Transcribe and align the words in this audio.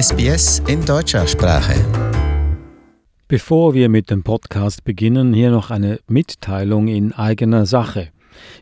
SBS 0.00 0.62
in 0.68 0.84
deutscher 0.84 1.26
Sprache. 1.26 1.74
Bevor 3.26 3.74
wir 3.74 3.88
mit 3.88 4.10
dem 4.10 4.22
Podcast 4.22 4.84
beginnen, 4.84 5.34
hier 5.34 5.50
noch 5.50 5.72
eine 5.72 5.98
Mitteilung 6.06 6.86
in 6.86 7.12
eigener 7.12 7.66
Sache. 7.66 8.10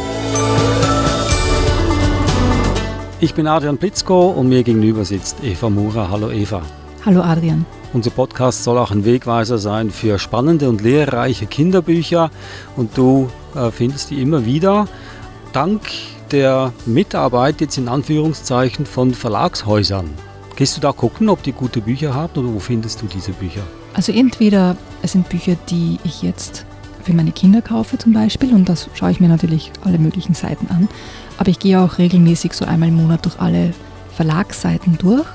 Ich 3.19 3.35
bin 3.35 3.49
Adrian 3.49 3.79
Plitzko 3.79 4.29
und 4.31 4.49
mir 4.49 4.63
gegenüber 4.63 5.05
sitzt 5.05 5.43
Eva 5.43 5.69
Mura. 5.69 6.09
Hallo 6.09 6.31
Eva. 6.31 6.63
Hallo 7.05 7.21
Adrian. 7.21 7.67
Unser 7.93 8.11
Podcast 8.11 8.63
soll 8.63 8.79
auch 8.79 8.93
ein 8.93 9.05
Wegweiser 9.05 9.59
sein 9.59 9.91
für 9.91 10.21
spannende 10.21 10.69
und 10.69 10.83
lehrreiche 10.83 11.47
Kinderbücher 11.47 12.31
und 12.77 12.97
du 12.97 13.29
äh, 13.57 13.73
findest 13.73 14.11
die 14.11 14.23
immer 14.23 14.47
wieder. 14.47 14.87
Dank 15.53 15.81
der 16.33 16.73
Mitarbeit 16.87 17.61
jetzt 17.61 17.79
in 17.79 17.89
Anführungszeichen 17.89 18.87
von 18.87 19.15
Verlagshäusern. 19.15 20.09
Gehst 20.57 20.77
du 20.77 20.81
da 20.81 20.93
gucken, 20.93 21.29
ob 21.29 21.43
die 21.43 21.53
gute 21.53 21.81
Bücher 21.81 22.15
haben 22.15 22.39
oder 22.39 22.53
wo 22.53 22.59
findest 22.59 23.01
du 23.03 23.07
diese 23.07 23.33
Bücher? 23.33 23.63
Also 23.95 24.13
entweder 24.13 24.77
es 25.03 25.13
sind 25.13 25.29
Bücher, 25.29 25.57
die 25.69 25.99
ich 26.05 26.23
jetzt 26.23 26.67
für 27.05 27.13
meine 27.13 27.33
Kinder 27.33 27.63
kaufe 27.63 27.97
zum 27.97 28.13
Beispiel 28.13 28.53
und 28.53 28.69
das 28.69 28.91
schaue 28.95 29.11
ich 29.11 29.21
mir 29.21 29.29
natürlich 29.29 29.73
alle 29.85 29.99
möglichen 29.99 30.35
Seiten 30.35 30.67
an. 30.71 30.89
Aber 31.39 31.49
ich 31.51 31.59
gehe 31.59 31.81
auch 31.81 31.99
regelmäßig 31.99 32.53
so 32.53 32.65
einmal 32.65 32.89
im 32.89 32.97
Monat 32.97 33.25
durch 33.25 33.41
alle 33.41 33.73
Verlagsseiten 34.15 34.99
durch 34.99 35.27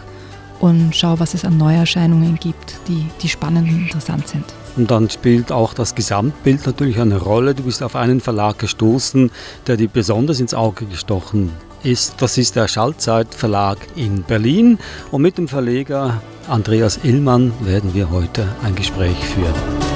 und 0.59 0.95
schaue, 0.95 1.19
was 1.19 1.33
es 1.33 1.45
an 1.45 1.57
Neuerscheinungen 1.57 2.35
gibt, 2.35 2.78
die, 2.88 3.05
die 3.22 3.30
spannend 3.30 3.69
und 3.69 3.81
interessant 3.81 4.28
sind. 4.28 4.45
Und 4.75 4.89
dann 4.89 5.09
spielt 5.09 5.52
auch 5.52 5.73
das 5.73 5.95
Gesamtbild 5.95 6.66
natürlich 6.66 6.99
eine 6.99 7.17
Rolle. 7.17 7.53
Du 7.53 7.63
bist 7.63 7.83
auf 7.83 7.95
einen 7.95 8.21
Verlag 8.21 8.59
gestoßen, 8.59 9.31
der 9.67 9.77
dir 9.77 9.88
besonders 9.88 10.39
ins 10.39 10.53
Auge 10.53 10.85
gestochen 10.85 11.52
ist. 11.83 12.16
Das 12.21 12.38
ist 12.38 12.55
der 12.55 12.67
Schallzeit 12.67 13.33
Verlag 13.33 13.77
in 13.95 14.23
Berlin. 14.23 14.79
Und 15.11 15.21
mit 15.21 15.38
dem 15.38 15.47
Verleger 15.47 16.21
Andreas 16.47 16.99
Illmann 17.03 17.53
werden 17.61 17.94
wir 17.94 18.09
heute 18.09 18.47
ein 18.63 18.75
Gespräch 18.75 19.17
führen. 19.17 19.92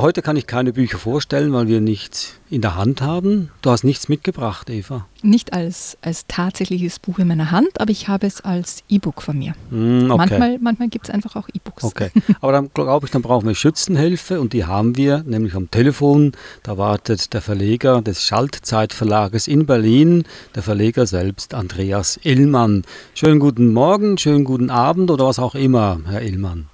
Heute 0.00 0.22
kann 0.22 0.36
ich 0.36 0.46
keine 0.46 0.72
Bücher 0.72 0.96
vorstellen, 0.96 1.52
weil 1.52 1.66
wir 1.66 1.80
nichts 1.80 2.34
in 2.50 2.60
der 2.60 2.76
Hand 2.76 3.02
haben. 3.02 3.50
Du 3.62 3.70
hast 3.70 3.82
nichts 3.82 4.08
mitgebracht, 4.08 4.70
Eva. 4.70 5.06
Nicht 5.22 5.52
als, 5.52 5.98
als 6.02 6.24
tatsächliches 6.28 7.00
Buch 7.00 7.18
in 7.18 7.26
meiner 7.26 7.50
Hand, 7.50 7.80
aber 7.80 7.90
ich 7.90 8.06
habe 8.06 8.24
es 8.26 8.40
als 8.40 8.84
E-Book 8.88 9.22
von 9.22 9.36
mir. 9.36 9.54
Mm, 9.70 10.10
okay. 10.10 10.16
Manchmal, 10.16 10.58
manchmal 10.60 10.88
gibt 10.88 11.08
es 11.08 11.14
einfach 11.14 11.34
auch 11.34 11.48
E-Books. 11.52 11.82
Okay, 11.82 12.10
aber 12.40 12.52
dann 12.52 12.70
glaube 12.72 13.06
ich, 13.06 13.10
dann 13.10 13.22
brauchen 13.22 13.48
wir 13.48 13.56
Schützenhilfe 13.56 14.40
und 14.40 14.52
die 14.52 14.64
haben 14.64 14.96
wir, 14.96 15.24
nämlich 15.26 15.54
am 15.54 15.68
Telefon. 15.68 16.32
Da 16.62 16.78
wartet 16.78 17.34
der 17.34 17.42
Verleger 17.42 18.00
des 18.00 18.22
Schaltzeitverlages 18.22 19.48
in 19.48 19.66
Berlin, 19.66 20.24
der 20.54 20.62
Verleger 20.62 21.06
selbst, 21.06 21.54
Andreas 21.54 22.20
Illmann. 22.22 22.84
Schönen 23.14 23.40
guten 23.40 23.72
Morgen, 23.72 24.16
schönen 24.16 24.44
guten 24.44 24.70
Abend 24.70 25.10
oder 25.10 25.26
was 25.26 25.40
auch 25.40 25.56
immer, 25.56 25.98
Herr 26.06 26.22
Illmann. 26.22 26.66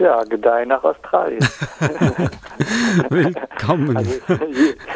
Ja, 0.00 0.24
Gedeih 0.24 0.64
nach 0.64 0.82
Australien. 0.82 1.40
Willkommen. 3.10 3.98
Also, 3.98 4.14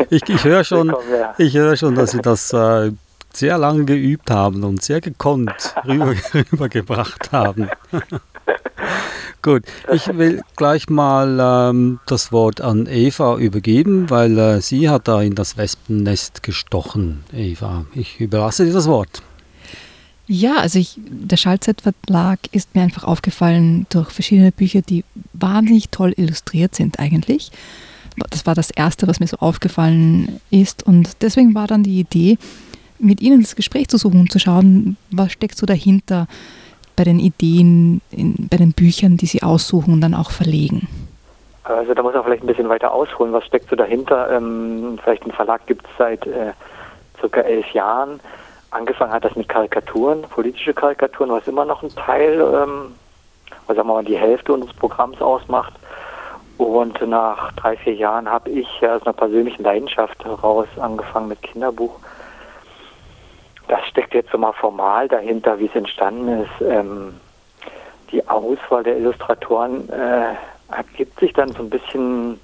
ich, 0.09 0.27
ich 0.27 0.45
höre 0.45 0.65
schon, 0.65 0.97
ich 1.37 1.55
höre 1.55 1.77
schon, 1.77 1.95
dass 1.95 2.13
Sie 2.13 2.23
das 2.23 2.55
äh, 2.55 2.91
sehr 3.31 3.59
lange 3.59 3.85
geübt 3.85 4.31
haben 4.31 4.65
und 4.65 4.81
sehr 4.83 5.03
gekonnt 5.03 5.75
rüber, 5.87 6.15
rübergebracht 6.35 7.33
haben. 7.33 7.69
Gut, 9.43 9.65
ich 9.93 10.07
will 10.17 10.41
gleich 10.57 10.89
mal 10.89 11.69
ähm, 11.69 12.01
das 12.07 12.33
Wort 12.33 12.63
an 12.63 12.87
Eva 12.87 13.37
übergeben, 13.37 14.09
weil 14.09 14.39
äh, 14.39 14.61
sie 14.63 14.89
hat 14.89 15.07
da 15.07 15.21
in 15.21 15.35
das 15.35 15.59
Wespennest 15.59 16.43
gestochen. 16.43 17.25
Eva, 17.31 17.85
ich 17.95 18.23
überlasse 18.23 18.65
dir 18.65 18.73
das 18.73 18.89
Wort. 18.89 19.21
Ja, 20.27 20.57
also 20.57 20.79
ich, 20.79 20.97
der 20.97 21.37
Schallzeitverlag 21.37 22.39
ist 22.53 22.75
mir 22.75 22.83
einfach 22.83 23.05
aufgefallen 23.05 23.87
durch 23.91 24.11
verschiedene 24.11 24.53
Bücher, 24.53 24.81
die 24.81 25.05
wahnsinnig 25.35 25.91
toll 25.91 26.15
illustriert 26.17 26.75
sind 26.75 26.99
eigentlich. 26.99 27.53
Das 28.31 28.47
war 28.47 28.55
das 28.55 28.71
Erste, 28.71 29.07
was 29.07 29.21
mir 29.21 29.27
so 29.27 29.39
aufgefallen 29.39 30.41
ist. 30.51 30.87
Und 30.87 31.23
deswegen 31.23 31.55
war 31.55 31.67
dann 31.67 31.83
die 31.83 32.01
Idee, 32.01 32.39
mit 32.99 33.21
Ihnen 33.21 33.43
das 33.43 33.57
Gespräch 33.57 33.89
zu 33.89 33.99
suchen 33.99 34.21
und 34.21 34.33
zu 34.33 34.39
schauen, 34.39 34.97
was 35.11 35.33
steckt 35.33 35.59
so 35.59 35.67
dahinter 35.67 36.27
bei 36.97 37.05
den 37.05 37.19
Ideen, 37.19 38.01
in, 38.11 38.49
bei 38.49 38.57
den 38.57 38.73
Büchern, 38.73 39.17
die 39.17 39.27
Sie 39.27 39.43
aussuchen 39.43 39.93
und 39.93 40.01
dann 40.01 40.15
auch 40.15 40.31
verlegen. 40.31 40.89
Also 41.65 41.93
da 41.93 42.03
muss 42.03 42.15
man 42.15 42.23
vielleicht 42.25 42.45
ein 42.45 42.47
bisschen 42.47 42.69
weiter 42.69 42.93
ausholen. 42.93 43.33
Was 43.33 43.45
steckt 43.45 43.69
so 43.69 43.77
dahinter? 43.77 44.31
Ähm, 44.31 44.99
vielleicht 45.03 45.25
ein 45.25 45.33
Verlag 45.33 45.67
gibt 45.67 45.85
es 45.85 45.91
seit 45.99 46.27
äh, 46.27 46.53
circa 47.21 47.41
elf 47.41 47.69
Jahren 47.73 48.21
angefangen 48.75 49.13
hat 49.13 49.25
das 49.25 49.37
mit 49.37 49.49
Karikaturen, 49.49 50.23
politische 50.23 50.75
Karikaturen, 50.75 51.31
was 51.31 51.47
immer 51.47 51.65
noch 51.65 51.83
ein 51.83 51.95
Teil, 51.95 52.41
ähm, 52.41 52.95
was 53.67 53.77
sagen 53.77 53.89
wir 53.89 53.95
mal, 53.95 54.05
die 54.05 54.19
Hälfte 54.19 54.53
unseres 54.53 54.75
Programms 54.77 55.21
ausmacht. 55.21 55.73
Und 56.57 57.01
nach 57.07 57.53
drei, 57.53 57.77
vier 57.77 57.95
Jahren 57.95 58.29
habe 58.29 58.51
ich 58.51 58.69
aus 58.87 59.03
einer 59.03 59.13
persönlichen 59.13 59.65
Leidenschaft 59.65 60.25
heraus 60.25 60.69
angefangen 60.79 61.29
mit 61.29 61.43
Kinderbuch. 61.43 61.99
Das 63.69 63.85
steckt 63.87 64.15
jetzt 64.15 64.31
so 64.31 64.39
mal 64.39 64.53
formal 64.53 65.09
dahinter, 65.09 65.59
wie 65.59 65.67
es 65.67 65.75
entstanden 65.75 66.43
ist. 66.43 66.61
Ähm, 66.61 67.19
die 68.13 68.27
Auswahl 68.29 68.85
der 68.85 68.97
Illustratoren 68.99 69.89
äh, 69.89 70.35
ergibt 70.71 71.19
sich 71.19 71.33
dann 71.33 71.51
so 71.53 71.63
ein 71.63 71.71
bisschen 71.71 72.39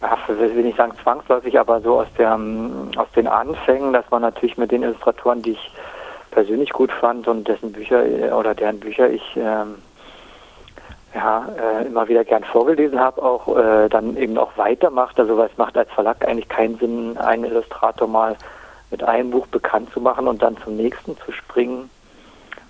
ach, 0.00 0.28
will 0.28 0.58
ich 0.58 0.64
nicht 0.64 0.76
sagen 0.76 0.92
zwangsläufig, 1.02 1.58
aber 1.58 1.80
so 1.80 2.00
aus, 2.00 2.06
der, 2.16 2.32
ähm, 2.32 2.90
aus 2.96 3.10
den 3.16 3.26
Anfängen, 3.26 3.92
dass 3.92 4.08
man 4.10 4.22
natürlich 4.22 4.56
mit 4.56 4.70
den 4.70 4.82
Illustratoren, 4.82 5.42
die 5.42 5.52
ich 5.52 5.72
persönlich 6.30 6.70
gut 6.70 6.92
fand 6.92 7.26
und 7.26 7.48
dessen 7.48 7.72
Bücher 7.72 8.04
äh, 8.04 8.30
oder 8.32 8.54
deren 8.54 8.80
Bücher 8.80 9.10
ich 9.10 9.36
ähm, 9.36 9.76
ja, 11.14 11.48
äh, 11.58 11.86
immer 11.86 12.08
wieder 12.08 12.24
gern 12.24 12.44
vorgelesen 12.44 13.00
habe, 13.00 13.22
auch 13.22 13.56
äh, 13.56 13.88
dann 13.88 14.16
eben 14.16 14.38
auch 14.38 14.56
weitermacht. 14.56 15.18
Also 15.18 15.36
weil 15.36 15.48
es 15.50 15.58
macht 15.58 15.76
als 15.76 15.90
Verlag 15.90 16.26
eigentlich 16.26 16.48
keinen 16.48 16.78
Sinn, 16.78 17.16
einen 17.16 17.44
Illustrator 17.44 18.06
mal 18.06 18.36
mit 18.90 19.02
einem 19.02 19.30
Buch 19.30 19.46
bekannt 19.48 19.92
zu 19.92 20.00
machen 20.00 20.28
und 20.28 20.42
dann 20.42 20.56
zum 20.58 20.76
nächsten 20.76 21.16
zu 21.18 21.32
springen. 21.32 21.90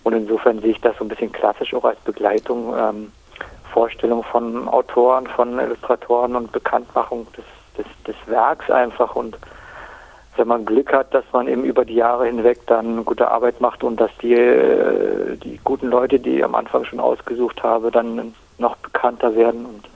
Und 0.03 0.15
insofern 0.15 0.61
sehe 0.61 0.71
ich 0.71 0.81
das 0.81 0.97
so 0.97 1.05
ein 1.05 1.09
bisschen 1.09 1.33
klassisch 1.33 1.75
auch 1.75 1.85
als 1.85 1.99
Begleitung 2.01 2.75
ähm, 2.77 3.13
Vorstellung 3.73 4.23
von 4.25 4.69
Autoren, 4.69 5.27
von 5.27 5.59
Illustratoren 5.59 6.37
und 6.37 6.53
Bekanntmachung 6.53 7.27
des, 7.37 7.45
des, 7.77 7.87
des 8.07 8.17
Werks 8.27 8.71
einfach. 8.71 9.15
Und 9.17 9.37
wenn 10.37 10.49
man 10.49 10.65
Glück 10.65 10.93
hat, 10.93 11.13
dass 11.13 11.25
man 11.33 11.49
eben 11.49 11.65
über 11.65 11.85
die 11.85 11.95
Jahre 11.95 12.27
hinweg 12.27 12.67
dann 12.67 13.05
gute 13.05 13.31
Arbeit 13.31 13.61
macht 13.61 13.83
und 13.85 14.01
dass 14.01 14.11
die, 14.23 14.35
äh, 14.35 15.37
die 15.37 15.61
guten 15.65 15.89
Leute, 15.89 16.19
die 16.19 16.39
ich 16.39 16.45
am 16.45 16.55
Anfang 16.55 16.85
schon 16.85 17.01
ausgesucht 17.01 17.63
habe, 17.63 17.91
dann 17.91 18.35
noch 18.59 18.77
bekannter 18.77 19.35
werden 19.35 19.67
und 19.67 19.89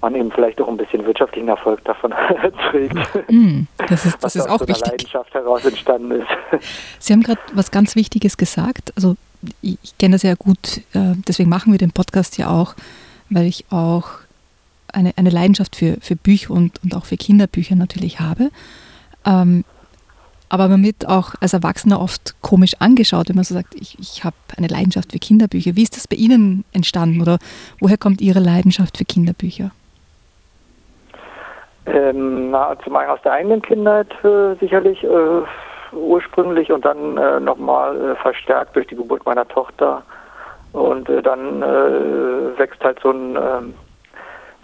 man 0.00 0.14
eben 0.14 0.30
vielleicht 0.30 0.60
auch 0.60 0.68
ein 0.68 0.76
bisschen 0.76 1.04
wirtschaftlichen 1.04 1.48
Erfolg 1.48 1.82
davon 1.84 2.14
trägt. 2.70 2.96
Mm, 3.28 3.62
das 3.88 4.04
ist, 4.06 4.22
das 4.22 4.36
ist 4.36 4.48
auch 4.48 4.60
wichtig. 4.60 4.86
Leidenschaft 4.86 5.34
heraus 5.34 5.64
entstanden 5.64 6.12
ist. 6.12 6.62
Sie 7.00 7.12
haben 7.12 7.22
gerade 7.22 7.40
was 7.54 7.70
ganz 7.70 7.96
Wichtiges 7.96 8.36
gesagt. 8.36 8.92
Also 8.94 9.16
ich, 9.62 9.98
kenne 9.98 10.14
das 10.14 10.22
ja 10.22 10.34
gut, 10.34 10.78
äh, 10.94 11.14
deswegen 11.26 11.48
machen 11.48 11.72
wir 11.72 11.78
den 11.78 11.92
Podcast 11.92 12.38
ja 12.38 12.48
auch, 12.48 12.74
weil 13.30 13.46
ich 13.46 13.64
auch 13.70 14.08
eine, 14.92 15.12
eine 15.16 15.30
Leidenschaft 15.30 15.76
für, 15.76 15.98
für 16.00 16.16
Bücher 16.16 16.52
und, 16.52 16.82
und 16.82 16.94
auch 16.94 17.04
für 17.04 17.16
Kinderbücher 17.16 17.74
natürlich 17.74 18.20
habe. 18.20 18.50
Ähm, 19.24 19.64
aber 20.48 20.68
man 20.68 20.82
wird 20.84 21.08
auch 21.08 21.34
als 21.40 21.54
Erwachsener 21.54 22.00
oft 22.00 22.40
komisch 22.40 22.74
angeschaut, 22.78 23.28
wenn 23.28 23.36
man 23.36 23.44
so 23.44 23.54
sagt, 23.54 23.74
ich, 23.74 23.98
ich 23.98 24.22
habe 24.22 24.36
eine 24.56 24.68
Leidenschaft 24.68 25.12
für 25.12 25.18
Kinderbücher. 25.18 25.74
Wie 25.74 25.82
ist 25.82 25.96
das 25.96 26.06
bei 26.06 26.16
Ihnen 26.16 26.64
entstanden 26.72 27.20
oder 27.20 27.38
woher 27.80 27.98
kommt 27.98 28.20
Ihre 28.20 28.38
Leidenschaft 28.38 28.96
für 28.96 29.04
Kinderbücher? 29.04 29.70
Ähm, 31.86 32.50
na, 32.50 32.76
zum 32.84 32.96
einen 32.96 33.10
aus 33.10 33.20
der 33.22 33.32
eigenen 33.32 33.62
Kindheit 33.62 34.08
äh, 34.24 34.54
sicherlich 34.60 35.02
äh, 35.02 35.42
ursprünglich 35.92 36.70
und 36.72 36.84
dann 36.84 37.16
äh, 37.16 37.40
nochmal 37.40 38.12
äh, 38.12 38.14
verstärkt 38.16 38.76
durch 38.76 38.86
die 38.86 38.96
Geburt 38.96 39.24
meiner 39.26 39.46
Tochter. 39.46 40.02
Und 40.72 41.08
äh, 41.08 41.22
dann 41.22 41.62
äh, 41.62 42.58
wächst 42.58 42.82
halt 42.84 43.00
so 43.00 43.10
ein, 43.10 43.36
ähm, 43.36 43.74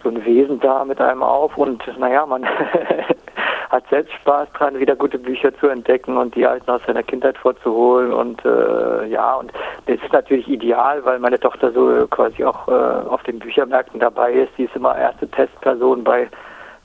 so 0.02 0.10
ein 0.10 0.24
Wesen 0.24 0.60
da 0.60 0.84
mit 0.84 1.00
einem 1.00 1.22
auf 1.22 1.56
und 1.56 1.82
naja, 1.98 2.26
man 2.26 2.44
hat 3.72 3.88
selbst 3.88 4.12
Spaß 4.12 4.48
dran, 4.52 4.78
wieder 4.78 4.94
gute 4.94 5.18
Bücher 5.18 5.56
zu 5.56 5.68
entdecken 5.68 6.18
und 6.18 6.34
die 6.34 6.46
alten 6.46 6.70
aus 6.70 6.82
seiner 6.86 7.02
Kindheit 7.02 7.38
vorzuholen. 7.38 8.12
Und 8.12 8.44
äh, 8.44 9.06
ja, 9.06 9.34
und 9.36 9.50
das 9.86 9.96
ist 9.96 10.12
natürlich 10.12 10.46
ideal, 10.46 11.02
weil 11.06 11.18
meine 11.18 11.40
Tochter 11.40 11.72
so 11.72 12.06
quasi 12.08 12.44
auch 12.44 12.68
äh, 12.68 13.08
auf 13.08 13.22
den 13.22 13.38
Büchermärkten 13.38 13.98
dabei 13.98 14.32
ist. 14.32 14.52
Die 14.58 14.64
ist 14.64 14.76
immer 14.76 14.96
erste 14.96 15.26
Testperson 15.26 16.04
bei, 16.04 16.28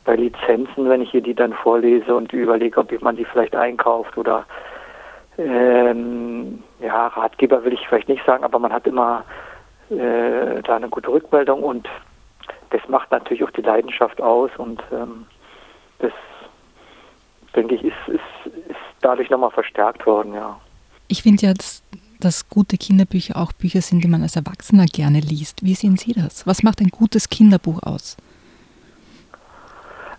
bei 0.07 0.15
Lizenzen, 0.15 0.89
wenn 0.89 1.01
ich 1.01 1.13
ihr 1.13 1.21
die 1.21 1.36
dann 1.36 1.51
vorlese 1.51 2.15
und 2.15 2.31
überlege, 2.31 2.80
ob 2.80 3.01
man 3.01 3.18
die 3.18 3.25
vielleicht 3.25 3.54
einkauft 3.56 4.18
oder 4.18 4.45
ähm, 5.38 6.63
ja, 6.80 7.07
Ratgeber 7.07 7.63
will 7.65 7.74
ich 7.74 7.86
vielleicht 7.88 8.07
nicht 8.07 8.25
sagen, 8.25 8.45
aber 8.45 8.57
man 8.57 8.71
hat 8.71 8.88
immer 8.88 9.25
äh, 9.89 10.63
da 10.63 10.77
eine 10.77 10.88
gute 10.88 11.09
Rückmeldung 11.09 11.62
und 11.62 11.89
das 12.69 12.81
macht 12.88 13.12
natürlich 13.12 13.44
auch 13.44 13.51
die 13.51 13.62
Leidenschaft 13.62 14.21
aus 14.21 14.50
und 14.57 14.81
ähm, 14.94 15.25
das 16.00 16.13
denke 17.53 17.75
ich, 17.75 17.83
ist, 17.83 18.07
ist, 18.07 18.56
ist 18.69 18.77
dadurch 19.01 19.30
nochmal 19.30 19.51
verstärkt 19.51 20.06
worden, 20.06 20.33
ja. 20.33 20.57
Ich 21.10 21.21
finde 21.21 21.48
ja, 21.48 21.53
dass, 21.53 21.83
dass 22.21 22.50
gute 22.50 22.77
Kinderbücher 22.77 23.36
auch 23.36 23.51
Bücher 23.51 23.81
sind, 23.81 24.06
die 24.06 24.07
man 24.07 24.24
als 24.24 24.38
Erwachsener 24.38 24.86
gerne 24.86 25.19
liest. 25.19 25.65
Wie 25.65 25.75
sehen 25.75 25.98
Sie 25.98 26.13
das? 26.13 26.48
Was 26.48 26.63
macht 26.63 26.80
ein 26.80 26.89
gutes 26.89 27.30
Kinderbuch 27.30 27.83
aus? 27.83 28.15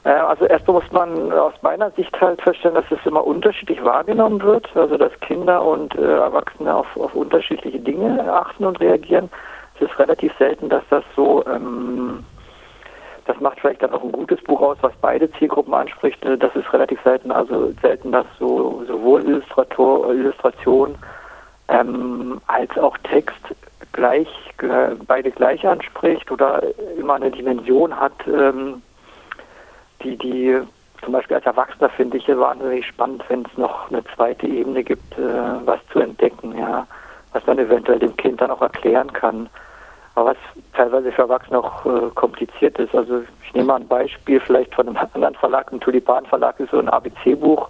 Äh, 0.08 0.12
also 0.12 0.46
erstmal 0.46 0.80
muss 0.80 0.90
man 0.90 1.32
aus 1.32 1.52
meiner 1.60 1.90
Sicht 1.90 2.18
halt 2.18 2.40
feststellen, 2.40 2.76
dass 2.76 2.90
es 2.90 3.04
immer 3.04 3.26
unterschiedlich 3.26 3.84
wahrgenommen 3.84 4.40
wird, 4.42 4.74
also 4.74 4.96
dass 4.96 5.12
Kinder 5.20 5.62
und 5.62 5.94
äh, 5.96 6.02
Erwachsene 6.02 6.74
auf, 6.74 6.86
auf 6.96 7.14
unterschiedliche 7.14 7.78
Dinge 7.78 8.32
achten 8.32 8.64
und 8.64 8.80
reagieren. 8.80 9.28
Es 9.74 9.82
ist 9.82 9.98
relativ 9.98 10.32
selten, 10.38 10.70
dass 10.70 10.82
das 10.88 11.04
so 11.14 11.44
ähm, 11.46 12.24
das 13.26 13.38
macht 13.40 13.60
vielleicht 13.60 13.82
dann 13.82 13.92
auch 13.92 14.02
ein 14.02 14.12
gutes 14.12 14.42
Buch 14.44 14.62
aus, 14.62 14.78
was 14.80 14.92
beide 15.02 15.30
Zielgruppen 15.32 15.74
anspricht. 15.74 16.24
Äh, 16.24 16.38
das 16.38 16.56
ist 16.56 16.72
relativ 16.72 16.98
selten, 17.02 17.30
also 17.30 17.72
selten, 17.82 18.10
dass 18.10 18.26
so 18.38 18.82
sowohl 18.86 19.22
Illustrator, 19.24 20.10
Illustration 20.14 20.94
ähm, 21.68 22.40
als 22.46 22.76
auch 22.78 22.96
Text 22.98 23.36
gleich 23.92 24.28
beide 25.06 25.30
gleich 25.30 25.66
anspricht 25.66 26.32
oder 26.32 26.62
immer 26.98 27.14
eine 27.14 27.30
Dimension 27.30 27.94
hat, 27.98 28.12
ähm, 28.26 28.82
die 30.02 30.16
die 30.16 30.60
zum 31.02 31.12
Beispiel 31.12 31.36
als 31.36 31.46
Erwachsener 31.46 31.88
finde 31.90 32.16
ich 32.16 32.28
wahnsinnig 32.28 32.86
spannend, 32.86 33.24
wenn 33.28 33.44
es 33.44 33.56
noch 33.56 33.90
eine 33.90 34.02
zweite 34.16 34.46
Ebene 34.46 34.82
gibt, 34.82 35.16
äh, 35.16 35.22
was 35.64 35.80
zu 35.92 36.00
entdecken, 36.00 36.56
ja, 36.58 36.86
was 37.32 37.46
man 37.46 37.58
eventuell 37.58 37.98
dem 37.98 38.16
Kind 38.16 38.40
dann 38.40 38.50
auch 38.50 38.62
erklären 38.62 39.12
kann. 39.12 39.48
Was 40.14 40.36
teilweise 40.72 41.12
für 41.12 41.22
Erwachsene 41.22 41.60
auch 41.60 41.86
äh, 41.86 42.10
kompliziert 42.16 42.76
ist. 42.80 42.92
Also 42.92 43.22
ich 43.44 43.54
nehme 43.54 43.68
mal 43.68 43.76
ein 43.76 43.86
Beispiel 43.86 44.40
vielleicht 44.40 44.74
von 44.74 44.88
einem 44.88 44.96
anderen 44.96 45.36
Verlag, 45.36 45.72
ein 45.72 45.78
Tulipan 45.78 46.26
Verlag 46.26 46.58
ist 46.58 46.72
so 46.72 46.80
ein 46.80 46.88
ABC-Buch 46.88 47.68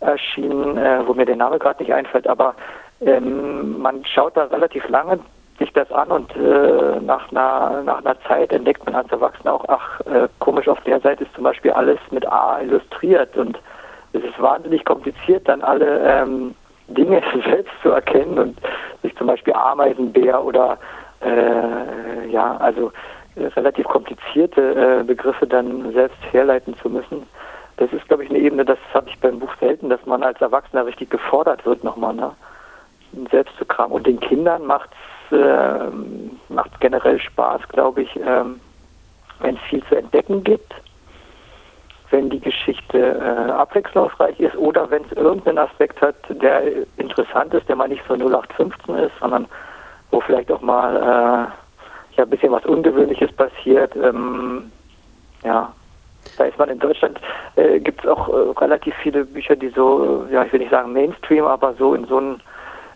erschienen, 0.00 0.76
äh, 0.76 1.06
wo 1.06 1.14
mir 1.14 1.24
der 1.24 1.36
Name 1.36 1.60
gerade 1.60 1.80
nicht 1.80 1.94
einfällt, 1.94 2.26
aber 2.26 2.56
ähm, 3.00 3.80
man 3.80 4.04
schaut 4.04 4.36
da 4.36 4.44
relativ 4.44 4.88
lange 4.88 5.20
sich 5.62 5.72
das 5.72 5.90
an 5.92 6.10
und 6.10 6.34
äh, 6.36 7.00
nach, 7.00 7.30
einer, 7.30 7.82
nach 7.84 7.98
einer 7.98 8.20
Zeit 8.22 8.52
entdeckt 8.52 8.84
man 8.84 8.94
als 8.96 9.10
Erwachsener 9.12 9.54
auch, 9.54 9.64
ach, 9.68 10.00
äh, 10.00 10.28
komisch, 10.40 10.68
auf 10.68 10.80
der 10.82 11.00
Seite 11.00 11.24
ist 11.24 11.34
zum 11.34 11.44
Beispiel 11.44 11.70
alles 11.70 11.98
mit 12.10 12.26
A 12.26 12.60
illustriert 12.60 13.36
und 13.36 13.58
es 14.12 14.22
ist 14.24 14.40
wahnsinnig 14.40 14.84
kompliziert, 14.84 15.48
dann 15.48 15.62
alle 15.62 16.00
ähm, 16.00 16.54
Dinge 16.88 17.22
selbst 17.44 17.72
zu 17.82 17.90
erkennen 17.90 18.38
und 18.38 18.58
sich 19.02 19.16
zum 19.16 19.28
Beispiel 19.28 19.54
Ameisenbär 19.54 20.42
oder 20.42 20.78
äh, 21.24 22.28
ja, 22.28 22.56
also 22.56 22.92
äh, 23.36 23.46
relativ 23.46 23.86
komplizierte 23.86 25.00
äh, 25.00 25.04
Begriffe 25.04 25.46
dann 25.46 25.92
selbst 25.92 26.18
herleiten 26.32 26.76
zu 26.82 26.90
müssen. 26.90 27.26
Das 27.76 27.92
ist, 27.92 28.06
glaube 28.08 28.24
ich, 28.24 28.30
eine 28.30 28.40
Ebene, 28.40 28.64
das 28.64 28.78
habe 28.92 29.08
ich 29.08 29.18
beim 29.20 29.38
Buch 29.38 29.52
selten, 29.60 29.88
dass 29.88 30.04
man 30.06 30.22
als 30.22 30.40
Erwachsener 30.40 30.86
richtig 30.86 31.10
gefordert 31.10 31.64
wird, 31.64 31.84
nochmal, 31.84 32.14
ne? 32.14 32.32
selbst 33.30 33.56
zu 33.58 33.64
kramen. 33.64 33.92
Und 33.92 34.06
den 34.06 34.20
Kindern 34.20 34.66
macht 34.66 34.90
es 34.90 35.11
äh, 35.32 35.90
macht 36.48 36.80
generell 36.80 37.18
Spaß, 37.18 37.62
glaube 37.68 38.02
ich, 38.02 38.16
ähm, 38.16 38.60
wenn 39.40 39.56
es 39.56 39.62
viel 39.62 39.82
zu 39.84 39.96
entdecken 39.96 40.44
gibt, 40.44 40.72
wenn 42.10 42.30
die 42.30 42.40
Geschichte 42.40 42.98
äh, 42.98 43.50
abwechslungsreich 43.50 44.38
ist 44.38 44.56
oder 44.56 44.90
wenn 44.90 45.04
es 45.04 45.12
irgendeinen 45.12 45.58
Aspekt 45.58 46.00
hat, 46.00 46.14
der 46.28 46.62
interessant 46.96 47.54
ist, 47.54 47.68
der 47.68 47.76
mal 47.76 47.88
nicht 47.88 48.02
so 48.06 48.14
0815 48.14 48.94
ist, 48.96 49.12
sondern 49.20 49.46
wo 50.10 50.20
vielleicht 50.20 50.52
auch 50.52 50.60
mal 50.60 50.96
äh, 50.96 52.16
ja, 52.16 52.24
ein 52.24 52.30
bisschen 52.30 52.52
was 52.52 52.64
Ungewöhnliches 52.66 53.32
passiert. 53.32 53.96
Ähm, 53.96 54.70
ja, 55.42 55.72
da 56.36 56.44
ist 56.44 56.58
man 56.58 56.68
in 56.68 56.78
Deutschland, 56.78 57.18
äh, 57.56 57.80
gibt 57.80 58.04
es 58.04 58.10
auch 58.10 58.28
äh, 58.28 58.58
relativ 58.60 58.94
viele 59.02 59.24
Bücher, 59.24 59.56
die 59.56 59.70
so, 59.70 60.26
ja, 60.30 60.44
ich 60.44 60.52
will 60.52 60.60
nicht 60.60 60.70
sagen 60.70 60.92
Mainstream, 60.92 61.44
aber 61.44 61.74
so 61.74 61.94
in 61.94 62.06
so 62.06 62.20
ein 62.20 62.40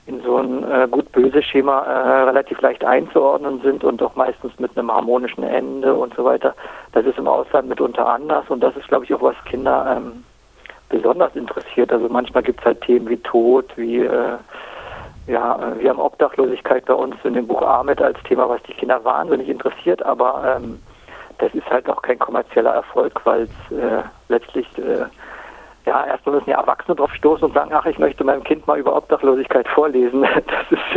in 0.06 0.22
so 0.22 0.36
ein 0.36 0.62
äh, 0.70 0.86
gut-böse 0.88 1.42
Schema 1.42 1.82
äh, 1.82 2.22
relativ 2.24 2.60
leicht 2.60 2.84
einzuordnen 2.84 3.60
sind 3.62 3.82
und 3.82 4.02
auch 4.02 4.14
meistens 4.14 4.52
mit 4.58 4.76
einem 4.76 4.92
harmonischen 4.92 5.42
Ende 5.42 5.94
und 5.94 6.14
so 6.14 6.24
weiter. 6.24 6.54
Das 6.92 7.04
ist 7.04 7.18
im 7.18 7.26
Ausland 7.26 7.68
mitunter 7.68 8.06
anders 8.06 8.44
und 8.48 8.60
das 8.60 8.76
ist, 8.76 8.88
glaube 8.88 9.04
ich, 9.04 9.12
auch 9.12 9.22
was 9.22 9.36
Kinder 9.46 9.96
ähm, 9.96 10.24
besonders 10.88 11.34
interessiert. 11.34 11.92
Also 11.92 12.08
manchmal 12.08 12.44
gibt 12.44 12.60
es 12.60 12.66
halt 12.66 12.80
Themen 12.82 13.08
wie 13.08 13.16
Tod, 13.18 13.72
wie 13.76 13.98
äh, 13.98 14.36
ja, 15.26 15.74
wir 15.78 15.90
haben 15.90 15.98
Obdachlosigkeit 15.98 16.84
bei 16.84 16.94
uns 16.94 17.16
in 17.24 17.34
dem 17.34 17.48
Buch 17.48 17.62
Ahmed 17.62 18.00
als 18.00 18.18
Thema, 18.22 18.48
was 18.48 18.62
die 18.62 18.74
Kinder 18.74 19.04
wahnsinnig 19.04 19.48
interessiert, 19.48 20.04
aber 20.04 20.56
ähm, 20.56 20.80
das 21.38 21.52
ist 21.52 21.68
halt 21.68 21.88
auch 21.90 22.00
kein 22.02 22.18
kommerzieller 22.18 22.70
Erfolg, 22.70 23.20
weil 23.24 23.42
es 23.42 23.76
äh, 23.76 24.02
letztlich, 24.28 24.66
äh, 24.78 25.04
ja, 25.86 26.04
erstmal 26.04 26.36
müssen 26.36 26.50
ja 26.50 26.60
Erwachsene 26.60 26.96
drauf 26.96 27.12
stoßen 27.14 27.44
und 27.44 27.54
sagen, 27.54 27.70
ach, 27.72 27.86
ich 27.86 27.98
möchte 27.98 28.24
meinem 28.24 28.44
Kind 28.44 28.66
mal 28.66 28.78
über 28.78 28.96
Obdachlosigkeit 28.96 29.66
vorlesen. 29.68 30.26
Das 30.46 30.70
ist 30.70 30.96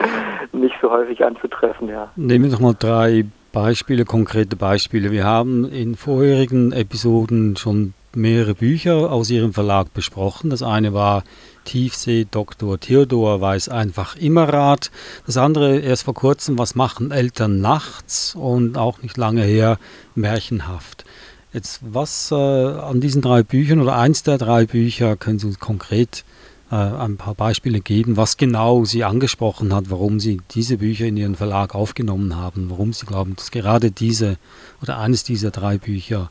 äh, 0.00 0.56
nicht 0.56 0.76
so 0.82 0.90
häufig 0.90 1.24
anzutreffen, 1.24 1.88
ja. 1.88 2.10
Nehmen 2.16 2.44
wir 2.44 2.50
doch 2.50 2.60
mal 2.60 2.74
drei 2.78 3.24
Beispiele, 3.52 4.04
konkrete 4.04 4.56
Beispiele. 4.56 5.10
Wir 5.10 5.24
haben 5.24 5.64
in 5.70 5.94
vorherigen 5.94 6.72
Episoden 6.72 7.56
schon 7.56 7.94
mehrere 8.14 8.54
Bücher 8.54 9.12
aus 9.12 9.30
Ihrem 9.30 9.52
Verlag 9.52 9.94
besprochen. 9.94 10.50
Das 10.50 10.62
eine 10.62 10.92
war 10.92 11.22
Tiefsee 11.64 12.26
Dr. 12.30 12.80
Theodor 12.80 13.40
weiß 13.40 13.68
einfach 13.68 14.16
immer 14.16 14.48
Rat. 14.52 14.90
Das 15.26 15.36
andere 15.36 15.78
erst 15.78 16.04
vor 16.04 16.14
kurzem, 16.14 16.58
was 16.58 16.74
machen 16.74 17.12
Eltern 17.12 17.60
nachts 17.60 18.34
und 18.34 18.78
auch 18.78 19.02
nicht 19.02 19.16
lange 19.16 19.42
her, 19.42 19.78
märchenhaft. 20.14 21.04
Jetzt 21.52 21.80
was 21.82 22.30
äh, 22.32 22.34
an 22.34 23.00
diesen 23.00 23.22
drei 23.22 23.42
Büchern 23.42 23.80
oder 23.80 23.96
eins 23.96 24.22
der 24.22 24.38
drei 24.38 24.66
Bücher 24.66 25.16
können 25.16 25.38
Sie 25.38 25.46
uns 25.46 25.58
konkret 25.58 26.24
äh, 26.70 26.74
ein 26.74 27.16
paar 27.16 27.34
Beispiele 27.34 27.80
geben, 27.80 28.16
was 28.16 28.36
genau 28.36 28.84
Sie 28.84 29.04
angesprochen 29.04 29.74
hat, 29.74 29.84
warum 29.88 30.20
Sie 30.20 30.40
diese 30.50 30.78
Bücher 30.78 31.06
in 31.06 31.16
Ihren 31.16 31.36
Verlag 31.36 31.74
aufgenommen 31.74 32.36
haben, 32.36 32.70
warum 32.70 32.92
Sie 32.92 33.06
glauben, 33.06 33.36
dass 33.36 33.50
gerade 33.50 33.90
diese 33.90 34.36
oder 34.82 34.98
eines 34.98 35.24
dieser 35.24 35.50
drei 35.50 35.78
Bücher 35.78 36.30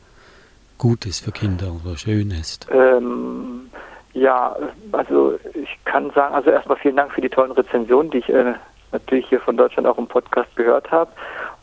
gut 0.78 1.06
ist 1.06 1.24
für 1.24 1.32
Kinder 1.32 1.72
oder 1.82 1.96
schön 1.96 2.30
ist. 2.30 2.66
Ähm, 2.70 3.70
ja, 4.12 4.54
also 4.92 5.38
ich 5.54 5.68
kann 5.84 6.10
sagen, 6.10 6.34
also 6.34 6.50
erstmal 6.50 6.76
vielen 6.78 6.96
Dank 6.96 7.12
für 7.12 7.20
die 7.20 7.28
tollen 7.28 7.52
Rezensionen, 7.52 8.10
die 8.10 8.18
ich 8.18 8.28
äh, 8.28 8.54
natürlich 8.92 9.26
hier 9.28 9.40
von 9.40 9.56
Deutschland 9.56 9.86
auch 9.86 9.98
im 9.98 10.06
Podcast 10.06 10.54
gehört 10.56 10.90
habe. 10.90 11.10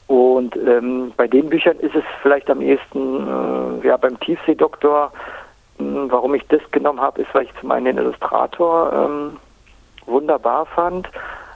Und 0.07 0.55
ähm, 0.57 1.13
bei 1.15 1.27
den 1.27 1.49
Büchern 1.49 1.77
ist 1.79 1.95
es 1.95 2.03
vielleicht 2.21 2.49
am 2.49 2.61
ehesten, 2.61 3.81
äh, 3.81 3.87
ja, 3.87 3.97
beim 3.97 4.19
Tiefseedoktor, 4.19 5.11
äh, 5.79 5.83
warum 5.83 6.35
ich 6.35 6.45
das 6.47 6.61
genommen 6.71 6.99
habe, 6.99 7.21
ist, 7.21 7.33
weil 7.33 7.43
ich 7.43 7.59
zum 7.59 7.71
einen 7.71 7.85
den 7.85 7.97
Illustrator 7.97 8.91
ähm, 8.93 9.37
wunderbar 10.05 10.65
fand, 10.65 11.07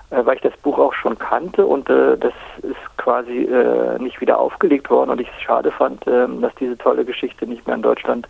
äh, 0.10 0.25
weil 0.25 0.38
ich 0.38 0.42
das 0.42 0.56
Buch 0.58 0.80
auch 0.80 0.94
schon 0.94 1.20
kannte 1.20 1.66
und 1.66 1.89
äh, 1.89 2.18
das 2.18 2.34
ist 2.63 2.98
quasi 2.98 3.44
äh, 3.44 4.00
nicht 4.00 4.22
wieder 4.22 4.39
aufgelegt 4.39 4.89
worden 4.89 5.12
und 5.12 5.22
ich 5.22 5.27
es 5.27 5.42
schade 5.42 5.72
fand, 5.72 6.08
ähm, 6.08 6.42
dass 6.42 6.56
diese 6.56 6.77
tolle 6.77 7.04
Geschichte 7.04 7.46
nicht 7.46 7.68
mehr 7.68 7.75
in 7.75 7.82
Deutschland 7.82 8.27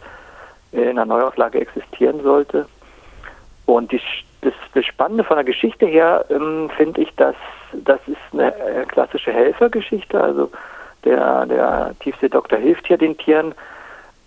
in 0.72 0.90
einer 0.90 1.06
Neuauflage 1.06 1.62
existieren 1.62 2.22
sollte. 2.24 2.66
Und 3.66 3.92
die, 3.92 4.02
das, 4.42 4.54
das, 4.74 4.86
Spannende 4.86 5.24
von 5.24 5.38
der 5.38 5.44
Geschichte 5.44 5.86
her 5.86 6.26
ähm, 6.30 6.70
finde 6.76 7.02
ich, 7.02 7.14
dass 7.16 7.36
das 7.74 8.00
ist 8.08 8.18
eine 8.34 8.56
äh, 8.56 8.86
klassische 8.86 9.32
Helfergeschichte. 9.32 10.22
Also 10.22 10.52
der, 11.04 11.46
der 11.46 11.96
Tiefseedoktor 12.00 12.60
hilft 12.60 12.88
hier 12.88 12.98
den 12.98 13.18
Tieren, 13.18 13.54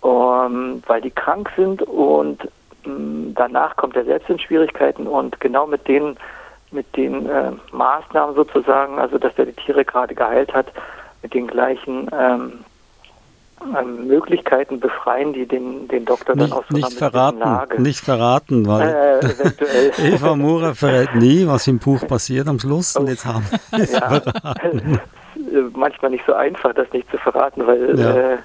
um, 0.01 0.81
weil 0.87 1.01
die 1.01 1.11
krank 1.11 1.49
sind 1.55 1.81
und 1.83 2.47
ähm, 2.85 3.33
danach 3.35 3.75
kommt 3.75 3.95
er 3.95 4.05
selbst 4.05 4.29
in 4.29 4.39
Schwierigkeiten 4.39 5.07
und 5.07 5.39
genau 5.39 5.67
mit 5.67 5.87
den 5.87 6.17
mit 6.71 6.95
den 6.95 7.27
äh, 7.27 7.51
Maßnahmen 7.71 8.33
sozusagen, 8.35 8.97
also 8.97 9.17
dass 9.17 9.33
er 9.37 9.45
die 9.45 9.53
Tiere 9.53 9.83
gerade 9.83 10.15
geheilt 10.15 10.53
hat, 10.53 10.67
mit 11.21 11.33
den 11.33 11.47
gleichen 11.47 12.09
ähm, 12.17 12.63
ähm, 13.77 14.07
Möglichkeiten 14.07 14.79
befreien, 14.79 15.33
die 15.33 15.45
den, 15.45 15.87
den 15.87 16.05
Doktor 16.05 16.35
nicht, 16.35 16.51
dann 16.51 16.57
aus 16.57 16.65
so 16.69 16.75
nicht 16.75 16.93
verraten, 16.93 17.39
Lage. 17.39 17.81
Nicht 17.81 17.99
verraten, 17.99 18.67
weil 18.67 19.21
äh, 19.21 19.91
Eva 20.13 20.35
Mura 20.35 20.73
verrät 20.73 21.15
nie, 21.15 21.47
was 21.47 21.67
im 21.67 21.79
Buch 21.79 22.05
passiert 22.07 22.47
am 22.47 22.59
Schluss. 22.59 22.95
Und 22.95 23.07
jetzt 23.07 23.25
haben 23.25 23.45
wir 23.71 23.83
es 23.83 23.91
ja, 23.93 24.21
verraten. 24.21 24.99
Manchmal 25.73 26.11
nicht 26.11 26.25
so 26.25 26.33
einfach, 26.33 26.73
das 26.73 26.91
nicht 26.93 27.09
zu 27.11 27.17
verraten, 27.17 27.65
weil 27.65 27.99
ja. 27.99 28.33
äh, 28.33 28.37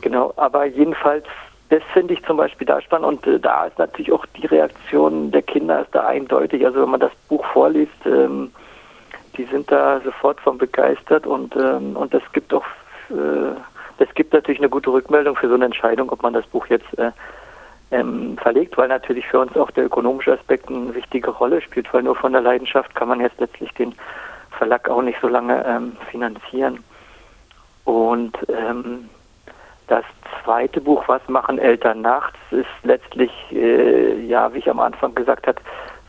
genau, 0.00 0.32
aber 0.36 0.66
jedenfalls 0.66 1.24
das 1.68 1.82
finde 1.92 2.14
ich 2.14 2.24
zum 2.24 2.36
Beispiel 2.36 2.66
da 2.66 2.80
spannend 2.80 3.06
und 3.06 3.26
äh, 3.26 3.40
da 3.40 3.66
ist 3.66 3.78
natürlich 3.78 4.12
auch 4.12 4.24
die 4.40 4.46
Reaktion 4.46 5.32
der 5.32 5.42
Kinder 5.42 5.82
ist 5.82 5.92
da 5.94 6.06
eindeutig. 6.06 6.64
Also 6.64 6.82
wenn 6.82 6.90
man 6.90 7.00
das 7.00 7.10
Buch 7.28 7.44
vorliest, 7.52 7.92
ähm, 8.04 8.52
die 9.36 9.44
sind 9.44 9.70
da 9.70 10.00
sofort 10.04 10.40
von 10.40 10.58
begeistert 10.58 11.26
und 11.26 11.56
ähm, 11.56 11.96
und 11.96 12.14
das 12.14 12.22
gibt 12.32 12.54
auch 12.54 12.64
das 13.98 14.08
gibt 14.14 14.32
natürlich 14.32 14.60
eine 14.60 14.68
gute 14.68 14.90
Rückmeldung 14.90 15.36
für 15.36 15.48
so 15.48 15.54
eine 15.54 15.66
Entscheidung, 15.66 16.10
ob 16.10 16.22
man 16.22 16.32
das 16.32 16.46
Buch 16.46 16.66
jetzt 16.66 16.98
äh, 16.98 17.12
ähm, 17.90 18.36
verlegt, 18.38 18.76
weil 18.76 18.88
natürlich 18.88 19.26
für 19.26 19.40
uns 19.40 19.56
auch 19.56 19.70
der 19.70 19.86
ökonomische 19.86 20.32
Aspekt 20.32 20.68
eine 20.68 20.94
wichtige 20.94 21.30
Rolle 21.30 21.60
spielt, 21.60 21.92
weil 21.94 22.02
nur 22.02 22.16
von 22.16 22.32
der 22.32 22.42
Leidenschaft 22.42 22.94
kann 22.94 23.08
man 23.08 23.20
jetzt 23.20 23.38
letztlich 23.40 23.72
den 23.74 23.94
Verlag 24.50 24.88
auch 24.88 25.02
nicht 25.02 25.20
so 25.20 25.28
lange 25.28 25.64
ähm, 25.66 25.96
finanzieren. 26.10 26.82
Und 27.84 28.36
ähm, 28.48 29.08
das 29.86 30.04
zweite 30.42 30.80
Buch, 30.80 31.04
Was 31.06 31.22
machen 31.28 31.58
Eltern 31.58 32.00
nachts, 32.00 32.36
ist 32.50 32.66
letztlich, 32.82 33.30
äh, 33.52 34.20
ja, 34.26 34.52
wie 34.52 34.58
ich 34.58 34.68
am 34.68 34.80
Anfang 34.80 35.14
gesagt 35.14 35.46
habe, 35.46 35.60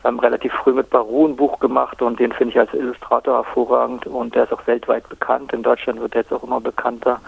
wir 0.02 0.08
haben 0.08 0.20
relativ 0.20 0.52
früh 0.52 0.72
mit 0.72 0.90
Baru 0.90 1.26
ein 1.26 1.36
Buch 1.36 1.58
gemacht 1.58 2.00
und 2.02 2.20
den 2.20 2.32
finde 2.32 2.52
ich 2.52 2.58
als 2.58 2.72
Illustrator 2.72 3.34
hervorragend 3.34 4.06
und 4.06 4.34
der 4.34 4.44
ist 4.44 4.52
auch 4.52 4.66
weltweit 4.66 5.08
bekannt. 5.08 5.52
In 5.52 5.62
Deutschland 5.62 6.00
wird 6.00 6.14
er 6.14 6.22
jetzt 6.22 6.32
auch 6.32 6.44
immer 6.44 6.60
bekannter. 6.60 7.20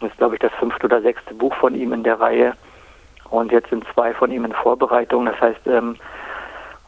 Das 0.00 0.10
ist, 0.10 0.18
glaube 0.18 0.34
ich, 0.34 0.40
das 0.40 0.52
fünfte 0.52 0.86
oder 0.86 1.00
sechste 1.02 1.34
Buch 1.34 1.54
von 1.54 1.74
ihm 1.74 1.92
in 1.92 2.02
der 2.02 2.20
Reihe. 2.20 2.54
Und 3.30 3.52
jetzt 3.52 3.70
sind 3.70 3.84
zwei 3.94 4.12
von 4.12 4.32
ihm 4.32 4.44
in 4.44 4.52
Vorbereitung. 4.52 5.26
Das 5.26 5.40
heißt, 5.40 5.66
ähm, 5.66 5.96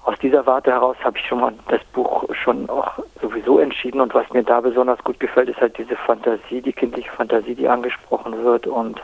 aus 0.04 0.18
dieser 0.18 0.44
Warte 0.46 0.72
heraus 0.72 0.96
habe 1.04 1.16
ich 1.18 1.26
schon 1.26 1.40
mal 1.40 1.52
das 1.68 1.82
Buch 1.92 2.24
schon 2.34 2.68
auch 2.68 2.98
sowieso 3.20 3.60
entschieden. 3.60 4.00
Und 4.00 4.14
was 4.14 4.28
mir 4.32 4.42
da 4.42 4.60
besonders 4.60 5.02
gut 5.04 5.20
gefällt, 5.20 5.48
ist 5.48 5.60
halt 5.60 5.78
diese 5.78 5.94
Fantasie, 5.94 6.60
die 6.60 6.72
kindliche 6.72 7.10
Fantasie, 7.12 7.54
die 7.54 7.68
angesprochen 7.68 8.42
wird 8.42 8.66
und 8.66 9.00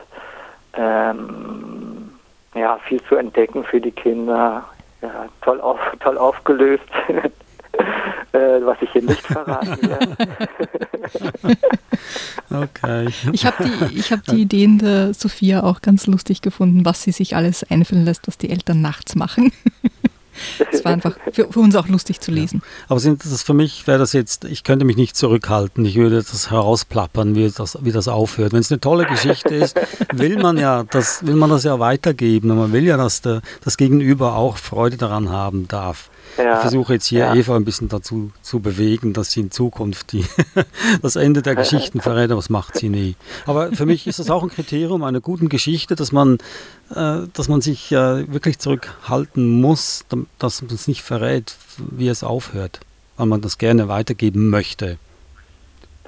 ähm, 0.73 2.11
ja, 2.55 2.77
viel 2.77 3.01
zu 3.03 3.15
entdecken 3.15 3.63
für 3.63 3.79
die 3.79 3.91
Kinder. 3.91 4.65
Ja, 5.01 5.27
toll, 5.41 5.61
auf, 5.61 5.79
toll 6.01 6.17
aufgelöst, 6.17 6.83
äh, 8.31 8.37
was 8.65 8.77
ich 8.81 8.89
hier 8.91 9.03
nicht 9.03 9.21
verraten 9.21 9.89
werde. 9.89 10.17
okay. 12.63 13.07
Ich 13.31 13.45
habe 13.45 13.63
die, 13.63 14.01
hab 14.01 14.23
die 14.25 14.41
Ideen 14.41 14.79
der 14.79 15.13
Sophia 15.13 15.63
auch 15.63 15.81
ganz 15.81 16.07
lustig 16.07 16.41
gefunden, 16.41 16.85
was 16.85 17.03
sie 17.03 17.11
sich 17.11 17.35
alles 17.35 17.63
einfallen 17.69 18.05
lässt, 18.05 18.27
was 18.27 18.37
die 18.37 18.49
Eltern 18.49 18.81
nachts 18.81 19.15
machen. 19.15 19.51
Es 20.71 20.85
war 20.85 20.93
einfach 20.93 21.17
für, 21.33 21.51
für, 21.51 21.59
uns 21.59 21.75
auch 21.75 21.89
lustig 21.89 22.21
zu 22.21 22.31
lesen. 22.31 22.61
Ja. 22.63 22.85
Aber 22.87 23.01
sind 23.01 23.25
das 23.25 23.43
für 23.43 23.53
mich, 23.53 23.87
wäre 23.87 23.99
das 23.99 24.13
jetzt, 24.13 24.45
ich 24.45 24.63
könnte 24.63 24.85
mich 24.85 24.95
nicht 24.95 25.17
zurückhalten, 25.17 25.83
ich 25.83 25.97
würde 25.97 26.17
das 26.17 26.49
herausplappern, 26.49 27.35
wie 27.35 27.49
das, 27.49 27.77
wie 27.81 27.91
das 27.91 28.07
aufhört. 28.07 28.53
Wenn 28.53 28.61
es 28.61 28.71
eine 28.71 28.79
tolle 28.79 29.05
Geschichte 29.05 29.53
ist, 29.53 29.77
will 30.13 30.37
man 30.37 30.57
ja 30.57 30.83
das, 30.83 31.25
will 31.25 31.35
man 31.35 31.49
das 31.49 31.65
ja 31.65 31.79
weitergeben 31.79 32.51
und 32.51 32.57
man 32.57 32.71
will 32.71 32.85
ja, 32.85 32.95
dass 32.95 33.21
der, 33.21 33.41
das 33.65 33.75
Gegenüber 33.75 34.35
auch 34.35 34.55
Freude 34.55 34.95
daran 34.95 35.29
haben 35.29 35.67
darf. 35.67 36.09
Ja, 36.37 36.55
ich 36.55 36.59
versuche 36.61 36.93
jetzt 36.93 37.07
hier 37.07 37.19
ja. 37.19 37.35
Eva 37.35 37.55
ein 37.55 37.65
bisschen 37.65 37.89
dazu 37.89 38.31
zu 38.41 38.59
bewegen, 38.59 39.13
dass 39.13 39.31
sie 39.31 39.41
in 39.41 39.51
Zukunft 39.51 40.11
die, 40.11 40.25
das 41.01 41.15
Ende 41.15 41.41
der 41.41 41.55
Geschichten 41.55 42.01
verrät, 42.01 42.31
aber 42.31 42.39
das 42.39 42.49
macht 42.49 42.77
sie 42.77 42.89
nie. 42.89 43.15
Aber 43.45 43.71
für 43.73 43.85
mich 43.85 44.07
ist 44.07 44.19
das 44.19 44.29
auch 44.29 44.43
ein 44.43 44.49
Kriterium 44.49 45.03
einer 45.03 45.21
guten 45.21 45.49
Geschichte, 45.49 45.95
dass 45.95 46.11
man, 46.11 46.37
äh, 46.95 47.21
dass 47.33 47.49
man 47.49 47.61
sich 47.61 47.91
äh, 47.91 48.31
wirklich 48.31 48.59
zurückhalten 48.59 49.61
muss, 49.61 50.05
dass 50.37 50.61
man 50.61 50.73
es 50.73 50.87
nicht 50.87 51.01
verrät, 51.01 51.55
wie 51.77 52.07
es 52.07 52.23
aufhört, 52.23 52.79
weil 53.17 53.25
man 53.25 53.41
das 53.41 53.57
gerne 53.57 53.87
weitergeben 53.87 54.49
möchte. 54.49 54.97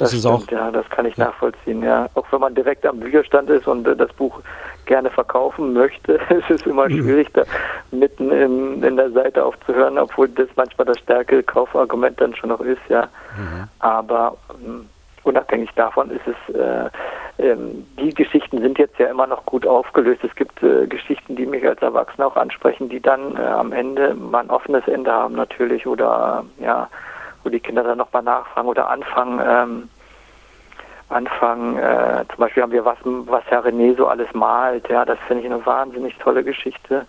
Das, 0.02 0.10
das 0.10 0.14
ist 0.14 0.28
stimmt, 0.28 0.50
auch, 0.50 0.52
ja, 0.52 0.72
das 0.72 0.90
kann 0.90 1.06
ich 1.06 1.16
ja. 1.16 1.26
nachvollziehen, 1.26 1.84
ja. 1.84 2.08
Auch 2.16 2.26
wenn 2.32 2.40
man 2.40 2.56
direkt 2.56 2.86
am 2.86 3.00
Bücherstand 3.00 3.50
ist 3.50 3.68
und 3.68 3.88
äh, 3.88 3.96
das 3.96 4.12
Buch 4.14 4.42
gerne 4.86 5.10
verkaufen 5.12 5.74
möchte, 5.74 6.14
ist 6.30 6.50
es 6.50 6.66
immer 6.66 6.90
mhm. 6.90 7.04
schwierig, 7.04 7.30
da 7.34 7.44
mitten 7.92 8.32
in, 8.32 8.84
in 8.84 8.98
der 8.98 9.12
Seite 9.12 9.46
aufzuhören, 9.46 9.98
obwohl 10.00 10.28
das 10.30 10.48
manchmal 10.56 10.86
das 10.86 10.98
stärkere 11.00 11.44
Kaufargument 11.44 12.20
dann 12.20 12.36
schon 12.36 12.50
noch 12.50 12.62
ist, 12.62 12.82
ja. 12.90 13.04
Mhm. 13.38 13.68
Aber 13.80 14.38
ähm, 14.66 14.90
unabhängig 15.24 15.70
davon 15.76 16.10
ist 16.10 16.28
es, 16.28 16.56
äh, 16.56 16.90
ähm, 17.38 17.86
die 18.00 18.14
Geschichten 18.14 18.60
sind 18.60 18.80
jetzt 18.80 18.98
ja 18.98 19.08
immer 19.08 19.28
noch 19.28 19.46
gut 19.46 19.68
aufgelöst. 19.68 20.24
Es 20.24 20.36
gibt 20.36 20.64
äh, 20.64 20.88
Geschichten, 20.88 21.36
die 21.36 21.46
mich 21.46 21.66
als 21.68 21.82
Erwachsener 21.82 22.28
auch 22.28 22.36
ansprechen, 22.36 22.90
die 22.90 23.00
dann 23.00 23.38
äh, 23.38 23.42
am 23.42 23.72
Ende 23.72 24.16
mal 24.16 24.40
ein 24.40 24.50
offenes 24.50 24.88
Ende 24.88 25.12
haben 25.12 25.36
natürlich 25.36 25.86
oder 25.86 26.44
ja, 26.60 26.90
wo 27.44 27.50
die 27.50 27.60
Kinder 27.60 27.84
dann 27.84 27.98
nochmal 27.98 28.24
nachfragen 28.24 28.68
oder 28.68 28.90
anfangen, 28.90 29.42
ähm, 29.44 29.90
anfangen, 31.10 31.78
äh, 31.78 32.24
zum 32.30 32.38
Beispiel 32.38 32.64
haben 32.64 32.72
wir 32.72 32.86
was, 32.86 32.98
was 33.04 33.44
Herr 33.48 33.66
René 33.66 33.96
so 33.98 34.08
alles 34.08 34.34
malt, 34.34 34.88
ja, 34.90 35.04
das 35.06 35.20
finde 35.28 35.44
ich 35.44 35.52
eine 35.52 35.66
wahnsinnig 35.66 36.16
tolle 36.18 36.44
Geschichte, 36.44 37.06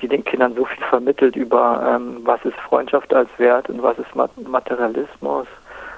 die 0.00 0.08
den 0.08 0.24
Kindern 0.24 0.54
so 0.54 0.64
viel 0.64 0.84
vermittelt 0.84 1.36
über 1.36 1.82
ähm, 1.86 2.20
was 2.24 2.42
ist 2.44 2.58
Freundschaft 2.60 3.12
als 3.14 3.28
Wert 3.38 3.68
und 3.68 3.82
was 3.82 3.98
ist 3.98 4.14
Materialismus. 4.14 5.46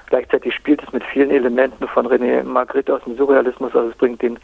Gleichzeitig 0.07 0.55
spielt 0.55 0.81
es 0.83 0.91
mit 0.91 1.03
vielen 1.03 1.31
Elementen 1.31 1.87
von 1.87 2.07
René 2.07 2.43
Magritte 2.43 2.95
aus 2.95 3.03
dem 3.03 3.15
Surrealismus, 3.15 3.75
also 3.75 3.89
es 3.89 3.97
bringt 3.97 4.21
den, 4.21 4.39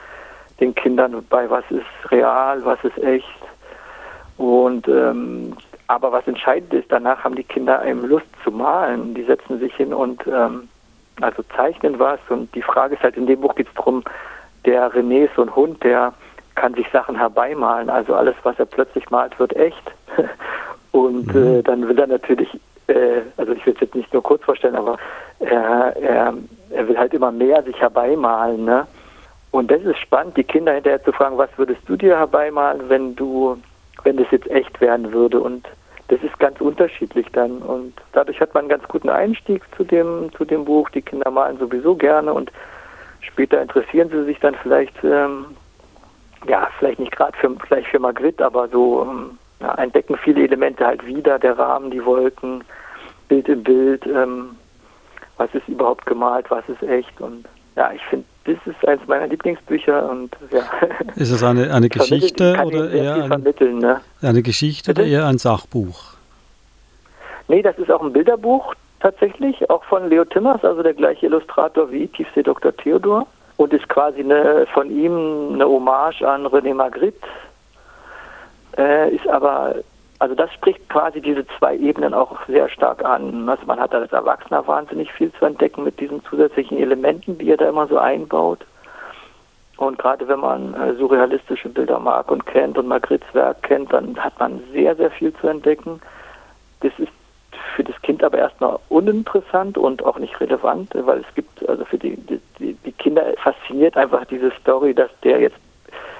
den 0.59 0.75
Kindern 0.75 1.25
bei, 1.29 1.49
was 1.49 1.63
ist 1.71 2.11
real, 2.11 2.63
was 2.63 2.81
ist 2.83 2.97
echt. 2.99 3.25
Und 4.37 4.87
ähm, 4.87 5.55
aber 5.87 6.11
was 6.11 6.27
entscheidend 6.27 6.73
ist, 6.73 6.91
danach 6.91 7.23
haben 7.23 7.35
die 7.35 7.43
Kinder 7.43 7.85
eben 7.85 8.05
Lust 8.05 8.27
zu 8.43 8.51
malen. 8.51 9.13
Die 9.13 9.23
setzen 9.23 9.59
sich 9.59 9.73
hin 9.75 9.93
und 9.93 10.25
ähm, 10.27 10.67
also 11.21 11.43
zeichnen 11.55 11.99
was. 11.99 12.19
Und 12.29 12.53
die 12.55 12.61
Frage 12.61 12.95
ist 12.95 13.03
halt, 13.03 13.17
in 13.17 13.27
dem 13.27 13.41
Buch 13.41 13.55
geht 13.55 13.67
es 13.67 13.73
darum, 13.75 14.03
der 14.65 14.91
René 14.91 15.25
ist 15.25 15.35
so 15.35 15.43
ein 15.43 15.55
Hund, 15.55 15.83
der 15.83 16.13
kann 16.55 16.73
sich 16.73 16.87
Sachen 16.91 17.17
herbeimalen. 17.17 17.89
Also 17.89 18.15
alles, 18.15 18.35
was 18.43 18.57
er 18.57 18.65
plötzlich 18.65 19.09
malt, 19.11 19.37
wird 19.39 19.55
echt. 19.55 19.91
Und 20.91 21.33
mhm. 21.33 21.59
äh, 21.59 21.61
dann 21.61 21.87
will 21.87 21.99
er 21.99 22.07
natürlich, 22.07 22.49
äh, 22.87 23.21
also 23.37 23.51
ich 23.51 23.65
will 23.65 23.73
es 23.73 23.81
jetzt 23.81 23.95
nicht 23.95 24.11
nur 24.13 24.23
kurz 24.23 24.43
vorstellen, 24.43 24.75
aber 24.75 24.97
er, 25.39 25.95
er, 25.97 26.33
er 26.69 26.87
will 26.87 26.97
halt 26.97 27.13
immer 27.13 27.31
mehr 27.31 27.61
sich 27.63 27.79
herbeimalen. 27.79 28.65
Ne? 28.65 28.87
Und 29.51 29.69
das 29.69 29.81
ist 29.83 29.99
spannend, 29.99 30.37
die 30.37 30.43
Kinder 30.43 30.73
hinterher 30.73 31.03
zu 31.03 31.11
fragen, 31.11 31.37
was 31.37 31.49
würdest 31.57 31.81
du 31.87 31.95
dir 31.95 32.17
herbeimalen, 32.17 32.89
wenn 32.89 33.15
du, 33.15 33.57
wenn 34.03 34.17
das 34.17 34.27
jetzt 34.31 34.49
echt 34.49 34.79
werden 34.81 35.11
würde? 35.11 35.39
Und 35.39 35.67
das 36.07 36.21
ist 36.21 36.37
ganz 36.39 36.61
unterschiedlich 36.61 37.27
dann 37.31 37.59
und 37.59 37.93
dadurch 38.13 38.39
hat 38.39 38.53
man 38.53 38.61
einen 38.61 38.69
ganz 38.69 38.87
guten 38.87 39.09
Einstieg 39.09 39.63
zu 39.75 39.83
dem 39.83 40.31
zu 40.37 40.45
dem 40.45 40.65
Buch. 40.65 40.89
Die 40.91 41.01
Kinder 41.01 41.31
malen 41.31 41.57
sowieso 41.57 41.95
gerne 41.95 42.31
und 42.31 42.51
später 43.21 43.61
interessieren 43.61 44.09
sie 44.09 44.23
sich 44.25 44.39
dann 44.39 44.55
vielleicht 44.61 44.95
ähm, 45.03 45.47
ja 46.47 46.67
vielleicht 46.77 46.99
nicht 46.99 47.15
gerade 47.15 47.35
für 47.37 47.55
für 47.57 47.99
Magritte, 47.99 48.45
aber 48.45 48.67
so 48.67 49.01
ähm, 49.01 49.39
ja, 49.59 49.73
entdecken 49.75 50.15
viele 50.17 50.43
Elemente 50.43 50.85
halt 50.85 51.03
wieder, 51.05 51.39
der 51.39 51.57
Rahmen, 51.57 51.89
die 51.89 52.05
Wolken, 52.05 52.63
Bild 53.27 53.49
im 53.49 53.63
Bild, 53.63 54.05
ähm, 54.05 54.55
was 55.37 55.53
ist 55.55 55.67
überhaupt 55.67 56.05
gemalt, 56.05 56.51
was 56.51 56.67
ist 56.69 56.83
echt 56.83 57.19
und 57.19 57.45
ja, 57.75 57.91
ich 57.91 58.03
finde 58.05 58.25
das 58.45 58.57
ist 58.65 58.87
eines 58.87 59.07
meiner 59.07 59.27
Lieblingsbücher 59.27 60.09
und 60.09 60.35
ja. 60.51 60.61
Ist 61.15 61.31
es 61.31 61.43
eine, 61.43 61.73
eine 61.73 61.89
Geschichte 61.89 62.61
oder 62.63 62.91
eher 62.91 63.31
ein, 63.31 63.79
ne? 63.79 64.01
eine 64.21 64.43
Geschichte 64.43 64.93
Bitte? 64.93 65.01
oder 65.01 65.09
eher 65.09 65.25
ein 65.25 65.37
Sachbuch? 65.37 66.13
Nee, 67.47 67.61
das 67.61 67.77
ist 67.77 67.91
auch 67.91 68.01
ein 68.01 68.13
Bilderbuch 68.13 68.75
tatsächlich, 68.99 69.69
auch 69.69 69.83
von 69.83 70.09
Leo 70.09 70.25
Timmers, 70.25 70.63
also 70.63 70.81
der 70.81 70.93
gleiche 70.93 71.25
Illustrator 71.25 71.91
wie 71.91 72.07
Tiefsee 72.07 72.43
Dr. 72.43 72.75
Theodor 72.75 73.27
und 73.57 73.73
ist 73.73 73.87
quasi 73.89 74.21
eine, 74.21 74.65
von 74.73 74.89
ihm 74.89 75.53
eine 75.53 75.65
Hommage 75.65 76.21
an 76.23 76.45
René 76.47 76.73
Magritte, 76.73 77.27
äh, 78.77 79.13
ist 79.13 79.27
aber 79.27 79.75
also 80.19 80.35
das 80.35 80.51
spricht 80.53 80.87
quasi 80.89 81.21
diese 81.21 81.45
zwei 81.59 81.75
Ebenen 81.75 82.13
auch 82.13 82.37
sehr 82.47 82.69
stark 82.69 83.03
an. 83.03 83.47
Also 83.49 83.65
man 83.65 83.79
hat 83.79 83.93
als 83.93 84.11
Erwachsener 84.13 84.65
wahnsinnig 84.65 85.11
viel 85.11 85.31
zu 85.33 85.45
entdecken 85.45 85.83
mit 85.83 85.99
diesen 85.99 86.23
zusätzlichen 86.23 86.77
Elementen, 86.77 87.37
die 87.37 87.49
er 87.49 87.57
da 87.57 87.67
immer 87.67 87.87
so 87.87 87.97
einbaut. 87.97 88.65
Und 89.77 89.99
gerade 89.99 90.25
wenn 90.27 90.39
man 90.39 90.73
äh, 90.73 90.93
surrealistische 90.95 91.67
Bilder 91.67 91.99
mag 91.99 92.31
und 92.31 92.45
kennt 92.45 92.77
und 92.77 92.87
Magrittes 92.87 93.27
Werk 93.33 93.63
kennt, 93.63 93.91
dann 93.91 94.17
hat 94.17 94.39
man 94.39 94.61
sehr, 94.71 94.95
sehr 94.95 95.11
viel 95.11 95.33
zu 95.33 95.47
entdecken. 95.47 95.99
Das 96.79 96.93
ist 96.97 97.11
für 97.75 97.83
das 97.83 98.01
Kind 98.01 98.23
aber 98.23 98.37
erstmal 98.37 98.79
uninteressant 98.87 99.77
und 99.77 100.03
auch 100.05 100.17
nicht 100.17 100.39
relevant, 100.39 100.91
weil 100.93 101.19
es 101.19 101.35
gibt, 101.35 101.67
also 101.67 101.83
für 101.83 101.97
die, 101.97 102.15
die, 102.59 102.73
die 102.73 102.91
Kinder 102.93 103.25
fasziniert 103.43 103.97
einfach 103.97 104.23
diese 104.25 104.51
Story, 104.61 104.93
dass 104.93 105.09
der 105.23 105.41
jetzt 105.41 105.57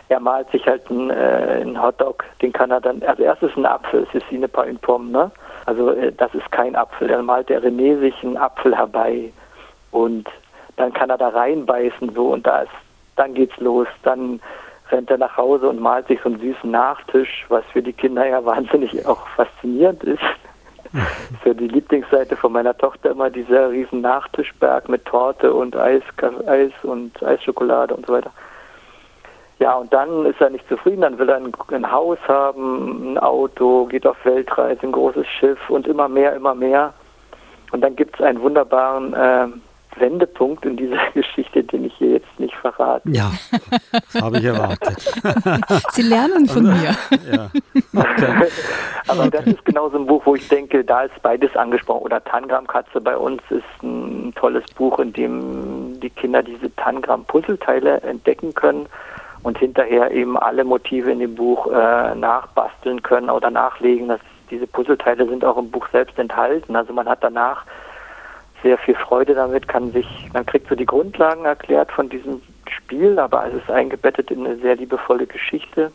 er 0.09 0.19
malt 0.19 0.49
sich 0.51 0.65
halt 0.67 0.89
einen, 0.89 1.09
äh, 1.09 1.59
einen 1.61 1.81
Hotdog, 1.81 2.23
den 2.41 2.53
kann 2.53 2.71
er 2.71 2.81
dann, 2.81 3.01
also 3.03 3.23
erst 3.23 3.43
ist 3.43 3.57
ein 3.57 3.65
Apfel, 3.65 4.05
es 4.07 4.15
ist 4.21 4.29
wie 4.31 4.35
eine 4.35 4.47
Pomme, 4.47 5.09
ne? 5.09 5.31
Also 5.65 5.91
äh, 5.91 6.11
das 6.11 6.33
ist 6.33 6.51
kein 6.51 6.75
Apfel, 6.75 7.07
dann 7.07 7.25
malt 7.25 7.49
der 7.49 7.63
René 7.63 7.99
sich 7.99 8.15
einen 8.23 8.37
Apfel 8.37 8.75
herbei 8.75 9.31
und 9.91 10.27
dann 10.77 10.93
kann 10.93 11.09
er 11.09 11.17
da 11.17 11.29
reinbeißen 11.29 12.13
so 12.13 12.33
und 12.33 12.45
da 12.45 12.61
ist 12.61 12.71
dann 13.15 13.33
geht's 13.33 13.57
los, 13.57 13.87
dann 14.03 14.41
rennt 14.91 15.09
er 15.09 15.17
nach 15.17 15.37
Hause 15.37 15.69
und 15.69 15.79
malt 15.79 16.07
sich 16.07 16.19
so 16.21 16.29
einen 16.29 16.39
süßen 16.39 16.69
Nachtisch, 16.69 17.45
was 17.49 17.63
für 17.71 17.81
die 17.81 17.93
Kinder 17.93 18.27
ja 18.27 18.43
wahnsinnig 18.45 19.05
auch 19.07 19.25
faszinierend 19.29 20.03
ist. 20.03 20.23
für 21.43 21.53
die 21.53 21.67
Lieblingsseite 21.67 22.37
von 22.37 22.53
meiner 22.53 22.77
Tochter 22.77 23.11
immer 23.11 23.29
dieser 23.29 23.69
riesen 23.69 24.01
Nachtischberg 24.01 24.87
mit 24.87 25.03
Torte 25.05 25.53
und 25.53 25.75
Eis, 25.75 26.03
Eis 26.47 26.71
und 26.83 27.21
Eisschokolade 27.21 27.95
und 27.95 28.05
so 28.05 28.13
weiter. 28.13 28.31
Ja, 29.59 29.75
und 29.75 29.93
dann 29.93 30.25
ist 30.25 30.41
er 30.41 30.49
nicht 30.49 30.67
zufrieden, 30.67 31.01
dann 31.01 31.17
will 31.17 31.29
er 31.29 31.37
ein, 31.37 31.51
ein 31.71 31.91
Haus 31.91 32.17
haben, 32.27 33.13
ein 33.13 33.17
Auto, 33.17 33.85
geht 33.85 34.05
auf 34.05 34.17
Weltreise, 34.25 34.83
ein 34.83 34.91
großes 34.91 35.25
Schiff 35.27 35.69
und 35.69 35.87
immer 35.87 36.09
mehr, 36.09 36.35
immer 36.35 36.53
mehr. 36.53 36.93
Und 37.71 37.81
dann 37.81 37.95
gibt 37.95 38.15
es 38.15 38.25
einen 38.25 38.41
wunderbaren 38.41 39.13
äh, 39.13 39.47
Wendepunkt 39.97 40.65
in 40.65 40.75
dieser 40.75 40.97
Geschichte, 41.13 41.63
den 41.63 41.85
ich 41.85 41.93
hier 41.95 42.11
jetzt 42.11 42.39
nicht 42.39 42.55
verrate. 42.55 43.09
Ja, 43.09 43.31
das 43.91 44.21
habe 44.21 44.39
ich 44.39 44.43
erwartet. 44.43 44.99
Sie 45.91 46.01
lernen 46.01 46.47
von 46.47 46.63
mir. 46.63 46.95
Ja. 47.31 47.49
Okay. 47.95 48.47
Aber 49.07 49.25
okay. 49.25 49.29
das 49.31 49.47
ist 49.47 49.65
genau 49.65 49.89
so 49.89 49.97
ein 49.97 50.05
Buch, 50.05 50.21
wo 50.25 50.35
ich 50.35 50.47
denke, 50.49 50.83
da 50.83 51.03
ist 51.03 51.21
beides 51.21 51.55
angesprochen. 51.55 52.01
Oder 52.01 52.23
Tangram-Katze 52.23 52.99
bei 52.99 53.15
uns 53.15 53.41
ist 53.49 53.83
ein 53.83 54.33
tolles 54.35 54.65
Buch, 54.75 54.99
in 54.99 55.13
dem 55.13 55.99
die 56.01 56.09
Kinder 56.09 56.43
diese 56.43 56.75
Tangram-Puzzleteile 56.75 58.01
entdecken 58.01 58.53
können 58.53 58.87
und 59.45 59.59
hinterher 59.59 60.09
eben 60.09 60.39
alle 60.39 60.63
Motive 60.63 61.11
in 61.11 61.19
dem 61.19 61.35
Buch 61.35 61.67
äh, 61.67 62.15
nachbasteln 62.15 63.03
können 63.03 63.29
oder 63.29 63.51
nachlegen. 63.51 64.07
Das, 64.07 64.19
diese 64.49 64.65
Puzzleteile 64.65 65.29
sind 65.29 65.45
auch 65.45 65.57
im 65.57 65.69
Buch 65.69 65.87
selbst 65.91 66.17
enthalten. 66.17 66.75
Also 66.75 66.93
man 66.93 67.07
hat 67.07 67.23
danach 67.23 67.63
sehr 68.63 68.79
viel 68.79 68.95
Freude 68.95 69.35
damit, 69.35 69.67
kann 69.67 69.91
sich, 69.91 70.07
man 70.33 70.47
kriegt 70.47 70.67
so 70.67 70.73
die 70.73 70.87
Grundlagen 70.87 71.45
erklärt 71.45 71.91
von 71.91 72.09
diesem 72.09 72.41
Spiel, 72.67 73.19
aber 73.19 73.45
es 73.45 73.53
ist 73.53 73.69
eingebettet 73.69 74.31
in 74.31 74.47
eine 74.47 74.55
sehr 74.57 74.77
liebevolle 74.77 75.27
Geschichte. 75.27 75.91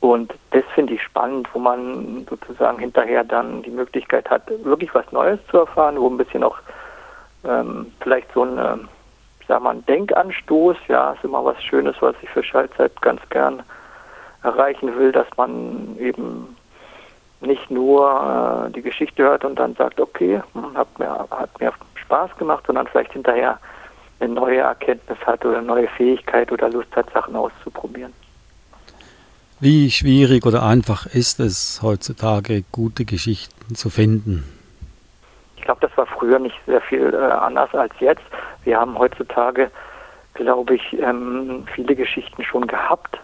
Und 0.00 0.34
das 0.50 0.64
finde 0.74 0.94
ich 0.94 1.02
spannend, 1.04 1.48
wo 1.52 1.60
man 1.60 2.26
sozusagen 2.28 2.80
hinterher 2.80 3.22
dann 3.22 3.62
die 3.62 3.70
Möglichkeit 3.70 4.28
hat, 4.28 4.50
wirklich 4.64 4.92
was 4.92 5.12
Neues 5.12 5.38
zu 5.52 5.58
erfahren, 5.58 6.00
wo 6.00 6.08
ein 6.08 6.16
bisschen 6.16 6.42
auch 6.42 6.58
ähm, 7.44 7.92
vielleicht 8.00 8.32
so 8.32 8.42
ein 8.42 8.88
sag 9.50 9.62
mal, 9.62 9.74
ein 9.74 9.84
Denkanstoß, 9.86 10.76
ja, 10.86 11.10
ist 11.12 11.24
immer 11.24 11.44
was 11.44 11.60
Schönes, 11.62 11.96
was 12.00 12.14
ich 12.22 12.30
für 12.30 12.44
Schallzeit 12.44 13.02
ganz 13.02 13.20
gern 13.30 13.62
erreichen 14.44 14.96
will, 14.96 15.10
dass 15.10 15.26
man 15.36 15.96
eben 15.98 16.56
nicht 17.40 17.68
nur 17.68 18.68
äh, 18.68 18.70
die 18.70 18.80
Geschichte 18.80 19.24
hört 19.24 19.44
und 19.44 19.58
dann 19.58 19.74
sagt, 19.74 20.00
okay, 20.00 20.40
hm, 20.52 20.76
hat 20.76 20.98
mir, 21.00 21.26
hat 21.30 21.60
mir 21.60 21.72
Spaß 21.96 22.30
gemacht, 22.38 22.64
sondern 22.66 22.86
vielleicht 22.86 23.12
hinterher 23.12 23.58
eine 24.20 24.34
neue 24.34 24.58
Erkenntnis 24.58 25.18
hat 25.26 25.44
oder 25.44 25.58
eine 25.58 25.66
neue 25.66 25.88
Fähigkeit 25.88 26.52
oder 26.52 26.68
Lust 26.70 26.94
hat, 26.94 27.10
Sachen 27.12 27.34
auszuprobieren. 27.34 28.12
Wie 29.58 29.90
schwierig 29.90 30.46
oder 30.46 30.62
einfach 30.62 31.06
ist 31.06 31.40
es 31.40 31.80
heutzutage, 31.82 32.62
gute 32.70 33.04
Geschichten 33.04 33.74
zu 33.74 33.90
finden? 33.90 34.59
Ich 35.60 35.66
glaube, 35.66 35.86
das 35.86 35.94
war 35.98 36.06
früher 36.06 36.38
nicht 36.38 36.58
sehr 36.66 36.80
viel 36.80 37.12
äh, 37.12 37.16
anders 37.16 37.72
als 37.74 37.92
jetzt. 38.00 38.22
Wir 38.64 38.80
haben 38.80 38.98
heutzutage, 38.98 39.70
glaube 40.32 40.76
ich, 40.76 40.98
ähm, 40.98 41.66
viele 41.74 41.94
Geschichten 41.94 42.42
schon 42.42 42.66
gehabt, 42.66 43.20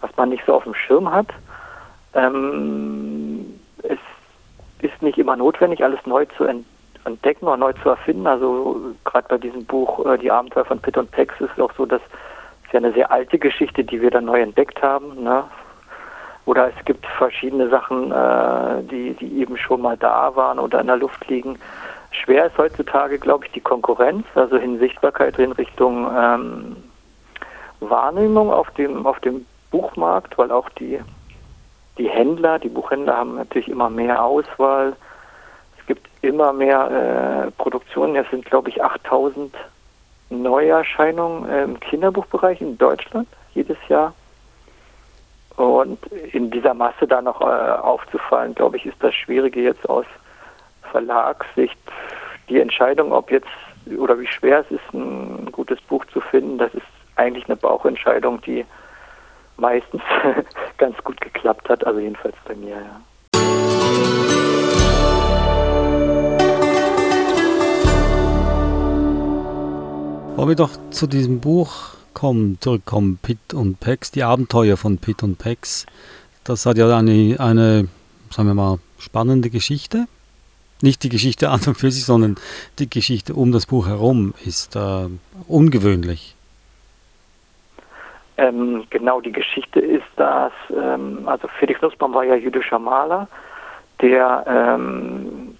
was 0.00 0.16
man 0.16 0.28
nicht 0.28 0.44
so 0.46 0.54
auf 0.54 0.62
dem 0.62 0.74
Schirm 0.74 1.10
hat. 1.10 1.26
Ähm, 2.14 3.58
es 3.82 3.98
ist 4.82 5.02
nicht 5.02 5.18
immer 5.18 5.34
notwendig, 5.34 5.82
alles 5.82 5.98
neu 6.06 6.26
zu 6.36 6.44
entdecken 7.04 7.46
oder 7.46 7.56
neu 7.56 7.72
zu 7.82 7.88
erfinden. 7.88 8.28
Also 8.28 8.94
gerade 9.04 9.26
bei 9.28 9.38
diesem 9.38 9.64
Buch 9.64 10.06
äh, 10.06 10.16
Die 10.16 10.30
Abenteuer 10.30 10.66
von 10.66 10.78
Pitt 10.78 10.96
und 10.96 11.10
Pex 11.10 11.34
ist 11.40 11.50
es 11.56 11.60
auch 11.60 11.72
so, 11.76 11.86
dass 11.86 12.02
es 12.66 12.72
ja 12.72 12.78
eine 12.78 12.92
sehr 12.92 13.10
alte 13.10 13.36
Geschichte, 13.36 13.82
die 13.82 14.00
wir 14.00 14.12
dann 14.12 14.26
neu 14.26 14.40
entdeckt 14.40 14.80
haben. 14.80 15.24
Ne? 15.24 15.42
Oder 16.46 16.68
es 16.68 16.84
gibt 16.84 17.06
verschiedene 17.06 17.68
Sachen, 17.68 18.12
äh, 18.12 18.82
die, 18.84 19.14
die 19.14 19.40
eben 19.40 19.56
schon 19.56 19.80
mal 19.80 19.96
da 19.96 20.34
waren 20.36 20.58
oder 20.58 20.80
in 20.80 20.88
der 20.88 20.96
Luft 20.96 21.26
liegen. 21.28 21.58
Schwer 22.10 22.46
ist 22.46 22.58
heutzutage, 22.58 23.18
glaube 23.18 23.46
ich, 23.46 23.52
die 23.52 23.60
Konkurrenz, 23.60 24.26
also 24.34 24.56
in 24.56 24.78
Sichtbarkeit 24.78 25.38
in 25.38 25.52
Richtung 25.52 26.08
ähm, 26.16 26.76
Wahrnehmung 27.80 28.52
auf 28.52 28.70
dem, 28.72 29.06
auf 29.06 29.18
dem 29.20 29.46
Buchmarkt, 29.70 30.36
weil 30.38 30.52
auch 30.52 30.68
die, 30.70 31.00
die 31.98 32.08
Händler, 32.08 32.58
die 32.58 32.68
Buchhändler 32.68 33.16
haben 33.16 33.36
natürlich 33.36 33.68
immer 33.68 33.90
mehr 33.90 34.22
Auswahl. 34.22 34.94
Es 35.78 35.86
gibt 35.86 36.06
immer 36.22 36.52
mehr 36.52 37.46
äh, 37.46 37.50
Produktionen. 37.52 38.16
Es 38.16 38.30
sind, 38.30 38.44
glaube 38.44 38.68
ich, 38.68 38.82
8000 38.82 39.54
Neuerscheinungen 40.30 41.48
äh, 41.48 41.64
im 41.64 41.80
Kinderbuchbereich 41.80 42.60
in 42.60 42.78
Deutschland 42.78 43.28
jedes 43.54 43.78
Jahr. 43.88 44.14
Und 45.56 46.04
in 46.32 46.50
dieser 46.50 46.74
Masse 46.74 47.06
da 47.06 47.22
noch 47.22 47.40
äh, 47.40 47.44
aufzufallen, 47.44 48.54
glaube 48.54 48.76
ich, 48.76 48.86
ist 48.86 48.96
das 49.00 49.14
Schwierige 49.14 49.60
jetzt 49.60 49.88
aus 49.88 50.06
Verlagssicht 50.90 51.78
die 52.48 52.60
Entscheidung, 52.60 53.12
ob 53.12 53.30
jetzt 53.30 53.48
oder 53.98 54.18
wie 54.18 54.26
schwer 54.26 54.60
es 54.60 54.70
ist, 54.70 54.94
ein 54.94 55.50
gutes 55.52 55.80
Buch 55.82 56.04
zu 56.06 56.20
finden, 56.20 56.58
das 56.58 56.72
ist 56.74 56.86
eigentlich 57.16 57.46
eine 57.46 57.56
Bauchentscheidung, 57.56 58.40
die 58.40 58.64
meistens 59.56 60.02
ganz 60.78 60.96
gut 61.04 61.20
geklappt 61.20 61.68
hat, 61.68 61.86
also 61.86 62.00
jedenfalls 62.00 62.36
bei 62.46 62.54
mir, 62.54 62.76
ja. 62.76 63.00
Wollen 70.36 70.48
wir 70.48 70.56
doch 70.56 70.70
zu 70.90 71.06
diesem 71.06 71.40
Buch 71.40 71.93
kommen, 72.14 72.58
zurückkommen, 72.60 73.18
Pitt 73.22 73.52
und 73.52 73.80
Pex, 73.80 74.10
die 74.10 74.22
Abenteuer 74.22 74.76
von 74.76 74.98
Pitt 74.98 75.22
und 75.22 75.38
Pex. 75.38 75.86
Das 76.44 76.66
hat 76.66 76.78
ja 76.78 76.86
eine, 76.96 77.36
eine, 77.38 77.88
sagen 78.30 78.48
wir 78.48 78.54
mal, 78.54 78.78
spannende 78.98 79.50
Geschichte. 79.50 80.06
Nicht 80.82 81.02
die 81.02 81.08
Geschichte 81.08 81.50
an 81.50 81.60
und 81.66 81.76
für 81.76 81.90
sich, 81.90 82.04
sondern 82.04 82.36
die 82.78 82.88
Geschichte 82.88 83.34
um 83.34 83.52
das 83.52 83.66
Buch 83.66 83.86
herum 83.86 84.34
ist 84.44 84.76
äh, 84.76 85.08
ungewöhnlich. 85.48 86.34
Ähm, 88.36 88.84
genau, 88.90 89.20
die 89.20 89.32
Geschichte 89.32 89.80
ist, 89.80 90.06
dass, 90.16 90.52
ähm, 90.70 91.22
also 91.26 91.48
Felix 91.58 91.80
Nussbaum 91.80 92.14
war 92.14 92.24
ja 92.24 92.34
jüdischer 92.34 92.78
Maler, 92.78 93.28
der 94.00 94.44
ähm, 94.48 95.56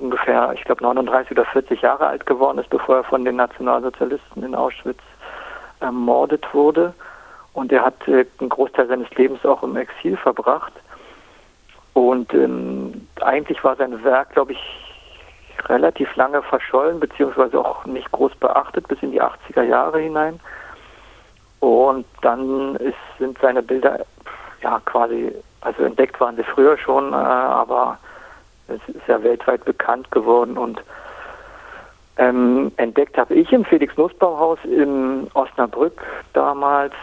ungefähr, 0.00 0.52
ich 0.54 0.64
glaube, 0.64 0.82
39 0.82 1.30
oder 1.32 1.44
40 1.44 1.80
Jahre 1.82 2.06
alt 2.06 2.26
geworden 2.26 2.58
ist, 2.58 2.68
bevor 2.70 2.96
er 2.96 3.04
von 3.04 3.24
den 3.24 3.36
Nationalsozialisten 3.36 4.42
in 4.42 4.54
Auschwitz 4.54 5.00
ermordet 5.80 6.44
wurde. 6.52 6.94
Und 7.52 7.72
er 7.72 7.84
hat 7.84 8.06
äh, 8.08 8.26
einen 8.40 8.48
Großteil 8.48 8.88
seines 8.88 9.10
Lebens 9.16 9.44
auch 9.44 9.62
im 9.62 9.76
Exil 9.76 10.16
verbracht. 10.16 10.72
Und 11.92 12.34
ähm, 12.34 13.06
eigentlich 13.20 13.62
war 13.62 13.76
sein 13.76 14.02
Werk, 14.02 14.30
glaube 14.30 14.52
ich, 14.52 14.84
relativ 15.66 16.14
lange 16.16 16.42
verschollen, 16.42 16.98
beziehungsweise 16.98 17.58
auch 17.58 17.84
nicht 17.86 18.10
groß 18.10 18.34
beachtet, 18.36 18.88
bis 18.88 19.00
in 19.02 19.12
die 19.12 19.22
80er 19.22 19.62
Jahre 19.62 20.00
hinein. 20.00 20.40
Und 21.60 22.04
dann 22.22 22.76
ist, 22.76 22.96
sind 23.18 23.38
seine 23.40 23.62
Bilder 23.62 24.04
ja 24.62 24.80
quasi, 24.84 25.32
also 25.60 25.84
entdeckt 25.84 26.20
waren 26.20 26.36
sie 26.36 26.42
früher 26.42 26.76
schon, 26.76 27.12
äh, 27.12 27.16
aber 27.16 27.98
es 28.68 28.80
ist 28.94 29.06
ja 29.06 29.22
weltweit 29.22 29.64
bekannt 29.64 30.10
geworden 30.10 30.58
und 30.58 30.82
ähm, 32.16 32.72
entdeckt 32.76 33.18
habe 33.18 33.34
ich 33.34 33.52
im 33.52 33.64
Felix-Nussbaum-Haus 33.64 34.58
in 34.64 35.28
Osnabrück 35.34 36.00
damals 36.32 36.94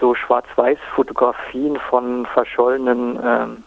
so 0.00 0.14
Schwarz-Weiß-Fotografien 0.14 1.78
von 1.88 2.26
verschollenen 2.26 3.18
ähm, 3.24 3.64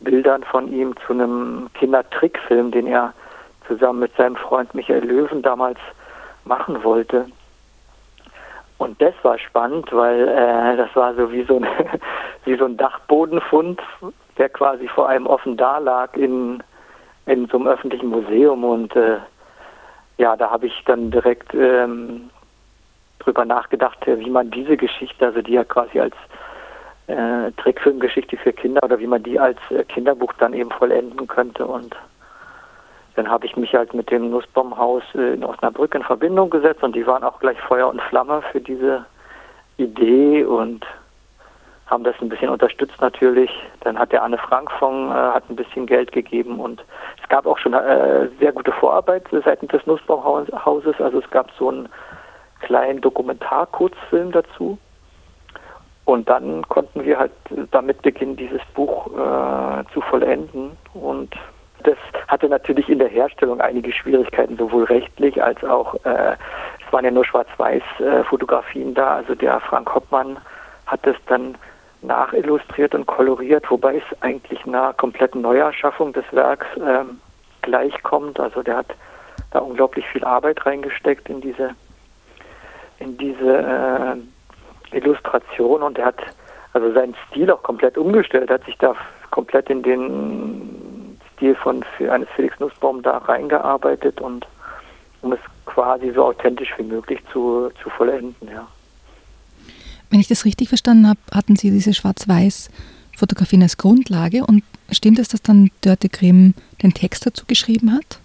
Bildern 0.00 0.42
von 0.42 0.72
ihm 0.72 0.94
zu 1.06 1.12
einem 1.12 1.68
Kindertrickfilm, 1.74 2.70
den 2.70 2.86
er 2.86 3.14
zusammen 3.66 4.00
mit 4.00 4.14
seinem 4.16 4.36
Freund 4.36 4.74
Michael 4.74 5.04
Löwen 5.04 5.42
damals 5.42 5.78
machen 6.44 6.82
wollte. 6.82 7.26
Und 8.78 9.00
das 9.00 9.14
war 9.22 9.38
spannend, 9.38 9.92
weil 9.92 10.28
äh, 10.28 10.76
das 10.76 10.94
war 10.94 11.14
so 11.14 11.30
wie 11.32 11.44
so, 11.44 11.56
ein, 11.56 11.66
wie 12.44 12.56
so 12.56 12.64
ein 12.64 12.76
Dachbodenfund, 12.76 13.80
der 14.36 14.48
quasi 14.48 14.88
vor 14.88 15.08
einem 15.08 15.26
offen 15.26 15.56
da 15.56 15.78
lag 15.78 16.14
in, 16.16 16.62
in 17.26 17.46
so 17.46 17.58
einem 17.58 17.68
öffentlichen 17.68 18.08
Museum. 18.08 18.64
Und 18.64 18.94
äh, 18.96 19.18
ja, 20.18 20.36
da 20.36 20.50
habe 20.50 20.66
ich 20.66 20.82
dann 20.86 21.10
direkt 21.10 21.54
ähm, 21.54 22.30
drüber 23.18 23.44
nachgedacht, 23.44 23.98
wie 24.06 24.30
man 24.30 24.50
diese 24.50 24.76
Geschichte, 24.76 25.26
also 25.26 25.42
die 25.42 25.52
ja 25.52 25.64
quasi 25.64 26.00
als 26.00 26.14
äh, 27.06 27.52
Trickfilmgeschichte 27.52 28.36
für 28.36 28.52
Kinder 28.52 28.82
oder 28.82 28.98
wie 28.98 29.06
man 29.06 29.22
die 29.22 29.38
als 29.38 29.58
äh, 29.70 29.84
Kinderbuch 29.84 30.32
dann 30.38 30.54
eben 30.54 30.70
vollenden 30.70 31.26
könnte. 31.26 31.66
Und 31.66 31.94
dann 33.16 33.28
habe 33.28 33.46
ich 33.46 33.56
mich 33.56 33.74
halt 33.74 33.94
mit 33.94 34.10
dem 34.10 34.30
Nussbaumhaus 34.30 35.02
äh, 35.14 35.34
in 35.34 35.44
Osnabrück 35.44 35.94
in 35.94 36.02
Verbindung 36.02 36.50
gesetzt 36.50 36.82
und 36.82 36.94
die 36.94 37.06
waren 37.06 37.24
auch 37.24 37.40
gleich 37.40 37.60
Feuer 37.60 37.88
und 37.88 38.00
Flamme 38.02 38.42
für 38.52 38.60
diese 38.60 39.04
Idee 39.76 40.44
und 40.44 40.86
haben 41.94 42.04
das 42.04 42.16
ein 42.20 42.28
bisschen 42.28 42.48
unterstützt 42.50 43.00
natürlich. 43.00 43.50
Dann 43.80 43.98
hat 43.98 44.10
der 44.10 44.24
Anne 44.24 44.36
Frank 44.36 44.70
von 44.72 45.10
äh, 45.10 45.14
hat 45.14 45.48
ein 45.48 45.56
bisschen 45.56 45.86
Geld 45.86 46.10
gegeben 46.10 46.58
und 46.58 46.84
es 47.22 47.28
gab 47.28 47.46
auch 47.46 47.56
schon 47.56 47.72
äh, 47.72 48.28
sehr 48.40 48.52
gute 48.52 48.72
Vorarbeit 48.72 49.24
seitens 49.44 49.70
des 49.70 49.86
Nussbaumhauses. 49.86 51.00
Also 51.00 51.20
es 51.20 51.30
gab 51.30 51.50
so 51.56 51.70
ein 51.70 51.88
kleinen 52.60 53.00
Dokumentarkurzfilm 53.00 54.32
dazu. 54.32 54.76
Und 56.04 56.28
dann 56.28 56.68
konnten 56.68 57.04
wir 57.04 57.18
halt 57.18 57.32
damit 57.70 58.02
beginnen, 58.02 58.36
dieses 58.36 58.60
Buch 58.74 59.06
äh, 59.06 59.84
zu 59.94 60.00
vollenden. 60.02 60.72
Und 60.92 61.34
das 61.84 61.96
hatte 62.28 62.48
natürlich 62.48 62.88
in 62.88 62.98
der 62.98 63.08
Herstellung 63.08 63.60
einige 63.60 63.92
Schwierigkeiten, 63.92 64.56
sowohl 64.56 64.84
rechtlich 64.84 65.42
als 65.42 65.62
auch, 65.64 65.94
äh, 66.04 66.36
es 66.84 66.92
waren 66.92 67.04
ja 67.04 67.10
nur 67.10 67.24
Schwarz-Weiß-Fotografien 67.24 68.90
äh, 68.90 68.94
da. 68.94 69.14
Also 69.16 69.34
der 69.34 69.60
Frank 69.60 69.94
Hoppmann 69.94 70.38
hat 70.86 71.06
es 71.06 71.16
dann 71.26 71.54
nachillustriert 72.06 72.94
und 72.94 73.06
koloriert, 73.06 73.70
wobei 73.70 73.96
es 73.96 74.22
eigentlich 74.22 74.64
einer 74.66 74.92
kompletten 74.94 75.40
Neuerschaffung 75.42 76.12
des 76.12 76.24
Werks 76.32 76.66
ähm, 76.76 77.20
gleichkommt. 77.62 78.38
Also 78.38 78.62
der 78.62 78.78
hat 78.78 78.94
da 79.50 79.60
unglaublich 79.60 80.06
viel 80.08 80.24
Arbeit 80.24 80.64
reingesteckt 80.66 81.28
in 81.28 81.40
diese 81.40 81.70
in 82.98 83.16
diese 83.18 83.58
äh, 83.58 84.96
Illustration 84.96 85.82
und 85.82 85.98
er 85.98 86.06
hat 86.06 86.20
also 86.72 86.92
seinen 86.92 87.14
Stil 87.28 87.50
auch 87.50 87.62
komplett 87.62 87.98
umgestellt, 87.98 88.50
hat 88.50 88.64
sich 88.64 88.78
da 88.78 88.94
komplett 89.30 89.68
in 89.68 89.82
den 89.82 91.18
Stil 91.34 91.54
von 91.56 91.84
eines 92.10 92.28
Felix 92.30 92.58
Nussbaum 92.60 93.02
da 93.02 93.18
reingearbeitet 93.18 94.20
und 94.20 94.46
um 95.22 95.32
es 95.32 95.40
quasi 95.66 96.12
so 96.12 96.24
authentisch 96.26 96.72
wie 96.76 96.84
möglich 96.84 97.20
zu, 97.32 97.70
zu 97.82 97.90
vollenden, 97.90 98.48
ja. 98.48 98.66
Wenn 100.14 100.20
ich 100.20 100.28
das 100.28 100.44
richtig 100.44 100.68
verstanden 100.68 101.08
habe, 101.08 101.18
hatten 101.34 101.56
Sie 101.56 101.72
diese 101.72 101.92
Schwarz-Weiß-Fotografien 101.92 103.64
als 103.64 103.78
Grundlage 103.78 104.46
und 104.46 104.62
stimmt 104.92 105.18
es, 105.18 105.26
dass 105.26 105.42
dann 105.42 105.72
Dörte 105.80 106.08
Grimm 106.08 106.54
den 106.84 106.94
Text 106.94 107.26
dazu 107.26 107.44
geschrieben 107.48 107.92
hat? 107.92 108.20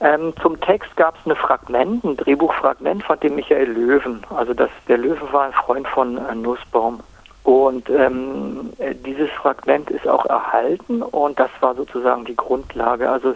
Ähm, 0.00 0.34
zum 0.42 0.60
Text 0.60 0.94
gab 0.96 1.16
es 1.18 1.24
ein 1.24 1.34
Fragment, 1.36 2.04
ein 2.04 2.18
Drehbuchfragment 2.18 3.02
von 3.02 3.18
dem 3.20 3.36
Michael 3.36 3.70
Löwen. 3.70 4.26
Also 4.28 4.52
das, 4.52 4.68
der 4.88 4.98
Löwe 4.98 5.32
war 5.32 5.44
ein 5.44 5.54
Freund 5.54 5.88
von 5.88 6.18
äh, 6.18 6.34
Nussbaum. 6.34 7.00
Und 7.44 7.88
ähm, 7.88 8.74
äh, 8.76 8.94
dieses 8.94 9.30
Fragment 9.30 9.90
ist 9.90 10.06
auch 10.06 10.26
erhalten 10.26 11.00
und 11.00 11.40
das 11.40 11.50
war 11.60 11.74
sozusagen 11.74 12.26
die 12.26 12.36
Grundlage. 12.36 13.08
Also 13.08 13.34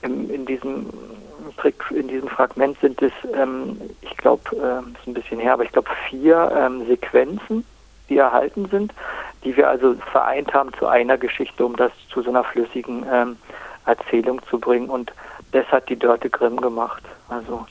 im, 0.00 0.30
in 0.30 0.46
diesem 0.46 0.86
Trick, 1.56 1.82
in 1.90 2.08
diesem 2.08 2.28
Fragment 2.28 2.78
sind 2.80 3.00
es, 3.02 3.12
ähm, 3.34 3.80
ich 4.00 4.16
glaube, 4.16 4.42
äh, 4.52 4.98
ist 4.98 5.06
ein 5.06 5.14
bisschen 5.14 5.40
her, 5.40 5.54
aber 5.54 5.64
ich 5.64 5.72
glaube 5.72 5.90
vier 6.08 6.52
ähm, 6.56 6.86
Sequenzen, 6.86 7.64
die 8.08 8.18
erhalten 8.18 8.66
sind, 8.66 8.92
die 9.44 9.56
wir 9.56 9.68
also 9.68 9.94
vereint 10.12 10.52
haben 10.52 10.72
zu 10.74 10.86
einer 10.86 11.18
Geschichte, 11.18 11.64
um 11.64 11.76
das 11.76 11.92
zu 12.10 12.22
so 12.22 12.30
einer 12.30 12.44
flüssigen 12.44 13.06
ähm, 13.10 13.36
Erzählung 13.86 14.40
zu 14.50 14.58
bringen. 14.58 14.90
Und 14.90 15.12
das 15.52 15.66
hat 15.68 15.88
die 15.88 15.98
Dörte 15.98 16.30
Grimm 16.30 16.60
gemacht. 16.60 17.02
Also 17.28 17.66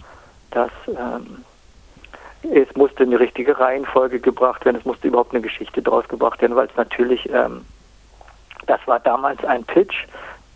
das 0.51 0.71
ähm, 0.87 1.43
es 2.51 2.75
musste 2.75 3.03
eine 3.03 3.19
richtige 3.19 3.57
Reihenfolge 3.57 4.19
gebracht 4.19 4.65
werden, 4.65 4.77
es 4.77 4.85
musste 4.85 5.07
überhaupt 5.07 5.33
eine 5.33 5.41
Geschichte 5.41 5.81
draus 5.81 6.07
gebracht 6.07 6.41
werden, 6.41 6.55
weil 6.55 6.67
es 6.67 6.75
natürlich, 6.75 7.29
ähm, 7.29 7.65
das 8.67 8.79
war 8.85 8.99
damals 8.99 9.43
ein 9.45 9.63
Pitch, 9.63 10.05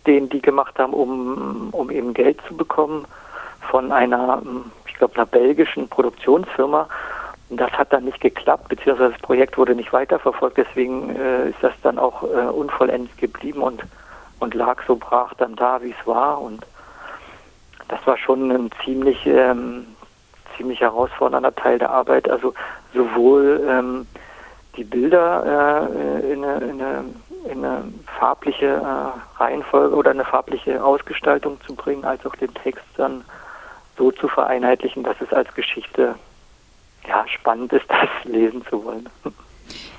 den 0.08 0.28
die 0.28 0.42
gemacht 0.42 0.78
haben, 0.78 0.94
um, 0.94 1.68
um 1.72 1.90
eben 1.90 2.14
Geld 2.14 2.40
zu 2.48 2.56
bekommen 2.56 3.04
von 3.70 3.92
einer, 3.92 4.42
ich 4.86 4.94
glaube, 4.94 5.14
einer 5.14 5.26
belgischen 5.26 5.88
Produktionsfirma. 5.88 6.88
Das 7.50 7.70
hat 7.72 7.92
dann 7.92 8.04
nicht 8.04 8.20
geklappt, 8.20 8.68
beziehungsweise 8.68 9.12
das 9.12 9.22
Projekt 9.22 9.56
wurde 9.56 9.74
nicht 9.74 9.92
weiterverfolgt, 9.92 10.56
deswegen 10.56 11.14
äh, 11.16 11.50
ist 11.50 11.62
das 11.62 11.72
dann 11.82 11.98
auch 11.98 12.22
äh, 12.22 12.48
unvollendet 12.48 13.16
geblieben 13.18 13.62
und, 13.62 13.82
und 14.40 14.54
lag 14.54 14.82
so 14.86 14.96
brach 14.96 15.32
dann 15.34 15.54
da, 15.54 15.82
wie 15.82 15.94
es 15.98 16.06
war. 16.06 16.40
Und 16.40 16.66
das 17.88 18.06
war 18.06 18.18
schon 18.18 18.50
ein 18.50 18.70
ziemlich, 18.84 19.26
ähm, 19.26 19.86
ziemlich 20.56 20.80
herausfordernder 20.80 21.54
Teil 21.54 21.78
der 21.78 21.90
Arbeit. 21.90 22.28
Also 22.28 22.52
sowohl 22.92 23.66
ähm, 23.66 24.06
die 24.78 24.84
Bilder 24.84 25.90
äh, 25.92 26.32
in, 26.32 26.44
eine, 26.44 26.64
in, 26.64 26.80
eine, 26.80 27.04
in, 27.50 27.64
eine, 27.64 27.84
farbliche 28.18 28.66
äh, 28.66 29.38
Reihenfolge 29.42 29.94
oder 29.94 30.12
eine 30.12 30.24
farbliche 30.24 30.82
Ausgestaltung 30.82 31.58
zu 31.66 31.74
bringen, 31.74 32.04
als 32.04 32.24
auch 32.24 32.36
den 32.36 32.54
Text 32.54 32.84
dann 32.96 33.24
so 33.96 34.12
zu 34.12 34.28
vereinheitlichen, 34.28 35.02
dass 35.02 35.20
es 35.20 35.32
als 35.32 35.52
Geschichte 35.54 36.14
ja, 37.06 37.24
spannend 37.28 37.72
ist, 37.72 37.86
das 37.88 38.08
lesen 38.24 38.64
zu 38.70 38.84
wollen. 38.84 39.08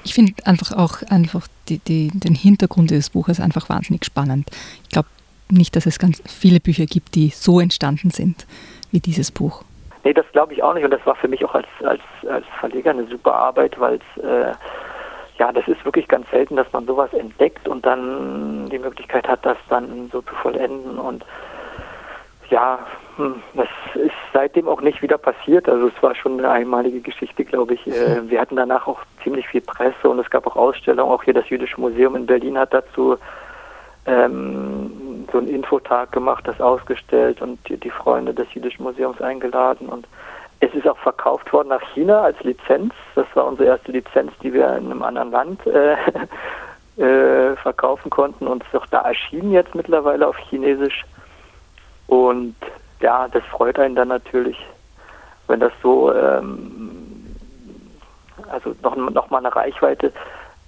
Ich 0.03 0.13
finde 0.13 0.33
einfach 0.45 0.71
auch 0.71 1.03
einfach 1.09 1.47
die, 1.67 1.79
die, 1.79 2.09
den 2.13 2.33
Hintergrund 2.35 2.91
des 2.91 3.09
Buches 3.09 3.39
einfach 3.39 3.69
wahnsinnig 3.69 4.05
spannend. 4.05 4.49
Ich 4.83 4.89
glaube, 4.89 5.09
nicht, 5.49 5.75
dass 5.75 5.85
es 5.85 5.99
ganz 5.99 6.21
viele 6.25 6.59
Bücher 6.59 6.85
gibt, 6.85 7.15
die 7.15 7.29
so 7.29 7.59
entstanden 7.59 8.11
sind 8.11 8.47
wie 8.91 8.99
dieses 8.99 9.31
Buch. 9.31 9.63
Nee, 10.03 10.13
das 10.13 10.25
glaube 10.31 10.53
ich 10.53 10.63
auch 10.63 10.73
nicht. 10.73 10.85
Und 10.85 10.91
das 10.91 11.05
war 11.05 11.15
für 11.15 11.27
mich 11.27 11.43
auch 11.43 11.55
als, 11.55 11.67
als, 11.83 12.01
als 12.29 12.45
Verleger 12.59 12.91
eine 12.91 13.05
super 13.05 13.33
Arbeit, 13.33 13.79
weil 13.79 13.95
es, 13.95 14.23
äh, 14.23 14.53
ja, 15.37 15.51
das 15.51 15.67
ist 15.67 15.83
wirklich 15.85 16.07
ganz 16.07 16.29
selten, 16.29 16.55
dass 16.55 16.71
man 16.71 16.85
sowas 16.85 17.13
entdeckt 17.13 17.67
und 17.67 17.85
dann 17.85 18.67
die 18.69 18.79
Möglichkeit 18.79 19.27
hat, 19.27 19.45
das 19.45 19.57
dann 19.69 20.09
so 20.11 20.21
zu 20.21 20.35
vollenden. 20.35 20.97
Und 20.97 21.25
ja, 22.49 22.79
hm, 23.17 23.41
das 23.53 23.67
ist 23.95 24.13
seitdem 24.33 24.67
auch 24.67 24.81
nicht 24.81 25.01
wieder 25.01 25.17
passiert. 25.17 25.67
Also 25.67 25.87
es 25.87 26.03
war 26.03 26.15
schon 26.15 26.39
eine 26.39 26.49
einmalige 26.49 27.01
Geschichte, 27.01 27.43
glaube 27.43 27.73
ich. 27.73 27.87
Äh, 27.87 28.29
wir 28.29 28.39
hatten 28.39 28.55
danach 28.55 28.87
auch 28.87 28.99
ziemlich 29.23 29.47
viel 29.47 29.61
Presse 29.61 30.09
und 30.09 30.19
es 30.19 30.29
gab 30.29 30.47
auch 30.47 30.55
Ausstellungen. 30.55 31.11
Auch 31.11 31.23
hier 31.23 31.33
das 31.33 31.49
Jüdische 31.49 31.79
Museum 31.79 32.15
in 32.15 32.25
Berlin 32.25 32.57
hat 32.57 32.73
dazu 32.73 33.17
ähm, 34.05 34.91
so 35.31 35.37
einen 35.37 35.47
Infotag 35.47 36.11
gemacht, 36.11 36.47
das 36.47 36.59
ausgestellt 36.59 37.41
und 37.41 37.59
die, 37.67 37.77
die, 37.77 37.89
Freunde 37.89 38.33
des 38.33 38.53
Jüdischen 38.53 38.83
Museums 38.83 39.21
eingeladen. 39.21 39.89
Und 39.89 40.07
es 40.59 40.73
ist 40.73 40.87
auch 40.87 40.97
verkauft 40.97 41.51
worden 41.53 41.69
nach 41.69 41.81
China 41.93 42.21
als 42.21 42.39
Lizenz. 42.41 42.93
Das 43.15 43.27
war 43.33 43.45
unsere 43.45 43.69
erste 43.69 43.91
Lizenz, 43.91 44.31
die 44.41 44.53
wir 44.53 44.67
in 44.77 44.85
einem 44.85 45.03
anderen 45.03 45.31
Land 45.31 45.61
äh, 45.67 45.95
äh, 47.01 47.55
verkaufen 47.57 48.09
konnten 48.09 48.47
und 48.47 48.63
ist 48.63 48.75
auch 48.75 48.87
da 48.87 49.01
erschienen 49.01 49.51
jetzt 49.51 49.75
mittlerweile 49.75 50.27
auf 50.27 50.37
Chinesisch. 50.37 51.05
Und 52.07 52.55
ja, 52.99 53.27
das 53.27 53.43
freut 53.45 53.79
einen 53.79 53.95
dann 53.95 54.09
natürlich, 54.09 54.57
wenn 55.47 55.59
das 55.59 55.71
so 55.81 56.13
ähm, 56.13 57.09
also 58.49 58.75
noch, 58.81 58.95
noch 58.95 59.29
mal 59.29 59.39
eine 59.39 59.55
Reichweite 59.55 60.11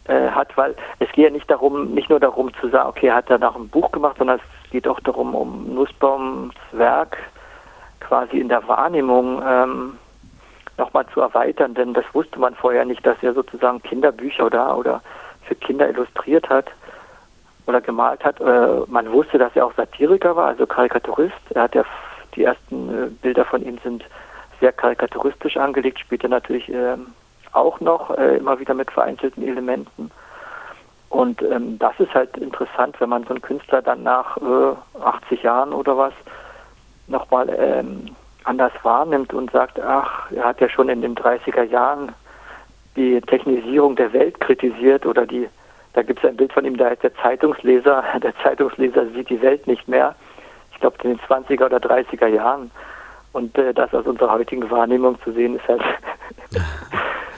äh, 0.06 0.30
hat, 0.30 0.56
weil 0.58 0.76
es 1.00 1.12
geht 1.12 1.26
ja 1.26 1.30
nicht 1.30 1.50
darum, 1.50 1.94
nicht 1.94 2.10
nur 2.10 2.20
darum 2.20 2.54
zu 2.56 2.70
sagen, 2.70 2.90
okay, 2.90 3.08
er 3.08 3.16
hat 3.16 3.30
danach 3.30 3.56
ein 3.56 3.70
Buch 3.70 3.92
gemacht, 3.92 4.18
sondern 4.18 4.40
es 4.40 4.72
geht 4.72 4.88
auch 4.88 5.00
darum, 5.02 5.36
um 5.36 5.74
Nussbaums 5.74 6.56
Werk 6.72 7.18
quasi 8.00 8.40
in 8.40 8.50
der 8.50 8.68
Wahrnehmung 8.68 9.42
ähm, 9.48 9.98
nochmal 10.78 11.06
zu 11.14 11.22
erweitern, 11.22 11.74
denn 11.76 11.94
das 11.94 12.06
wusste 12.14 12.40
man 12.40 12.56
vorher 12.56 12.86
nicht, 12.86 13.06
dass 13.06 13.18
er 13.22 13.34
sozusagen 13.34 13.82
Kinderbücher 13.84 14.46
oder, 14.46 14.78
oder 14.78 15.02
für 15.44 15.56
Kinder 15.56 15.88
illustriert 15.88 16.50
hat 16.50 16.66
oder 17.68 17.82
gemalt 17.82 18.24
hat. 18.24 18.40
Äh, 18.42 18.82
man 18.88 19.12
wusste, 19.12 19.38
dass 19.38 19.56
er 19.56 19.66
auch 19.66 19.74
Satiriker 19.76 20.36
war, 20.36 20.48
also 20.48 20.66
Karikaturist. 20.66 21.36
Er 21.52 21.64
hat 21.64 21.76
ja 21.76 21.86
die 22.36 22.44
ersten 22.44 22.90
äh, 22.90 23.08
Bilder 23.22 23.46
von 23.46 23.62
ihm 23.64 23.78
sind 23.84 24.04
sehr 24.60 24.72
karikaturistisch 24.72 25.58
angelegt, 25.58 26.00
spielt 26.00 26.24
er 26.24 26.30
natürlich 26.30 26.70
äh, 26.70 26.98
auch 27.54 27.80
noch, 27.80 28.18
äh, 28.18 28.38
immer 28.38 28.60
wieder 28.60 28.74
mit 28.74 28.92
vereinzelten 28.92 29.48
Elementen. 29.48 30.12
Und 31.10 31.42
ähm, 31.42 31.78
das 31.78 32.00
ist 32.00 32.14
halt 32.14 32.38
interessant, 32.38 32.96
wenn 33.00 33.10
man 33.10 33.24
so 33.24 33.32
einen 33.32 33.42
Künstler 33.42 33.82
dann 33.82 34.04
nach 34.04 34.38
äh, 34.38 35.02
80 35.04 35.44
Jahren 35.44 35.74
oder 35.74 35.98
was 35.98 36.14
nochmal 37.08 37.50
ähm, 37.50 38.16
anders 38.46 38.72
wahrnimmt 38.84 39.34
und 39.34 39.52
sagt, 39.52 39.80
ach, 39.80 40.32
er 40.32 40.46
hat 40.46 40.62
ja 40.62 40.70
schon 40.70 40.88
in 40.88 41.02
den 41.02 41.16
30er 41.16 41.64
Jahren 41.64 42.14
die 42.96 43.20
Technisierung 43.22 43.98
der 43.98 44.14
Welt 44.14 44.40
kritisiert 44.40 45.06
oder 45.06 45.26
die, 45.26 45.50
da 45.94 46.02
gibt 46.02 46.24
es 46.24 46.30
ein 46.30 46.38
Bild 46.38 46.54
von 46.54 46.66
ihm, 46.66 46.78
da 46.78 46.90
heißt 46.90 47.04
der 47.04 47.16
Zeitungsleser, 47.16 48.04
der 48.24 48.34
Zeitungsleser 48.38 49.08
sieht 49.08 49.30
die 49.30 49.42
Welt 49.42 49.68
nicht 49.68 49.88
mehr. 49.90 50.16
Ich 50.72 50.80
glaube 50.80 50.98
in 51.04 51.10
den 51.12 51.20
20er 51.20 51.66
oder 51.66 51.78
30er 51.78 52.28
Jahren. 52.28 52.72
Und 53.34 53.58
äh, 53.58 53.74
das 53.74 53.94
aus 53.94 54.06
unserer 54.06 54.32
heutigen 54.32 54.70
Wahrnehmung 54.72 55.22
zu 55.24 55.32
sehen, 55.32 55.56
ist 55.56 55.68
halt 55.68 55.82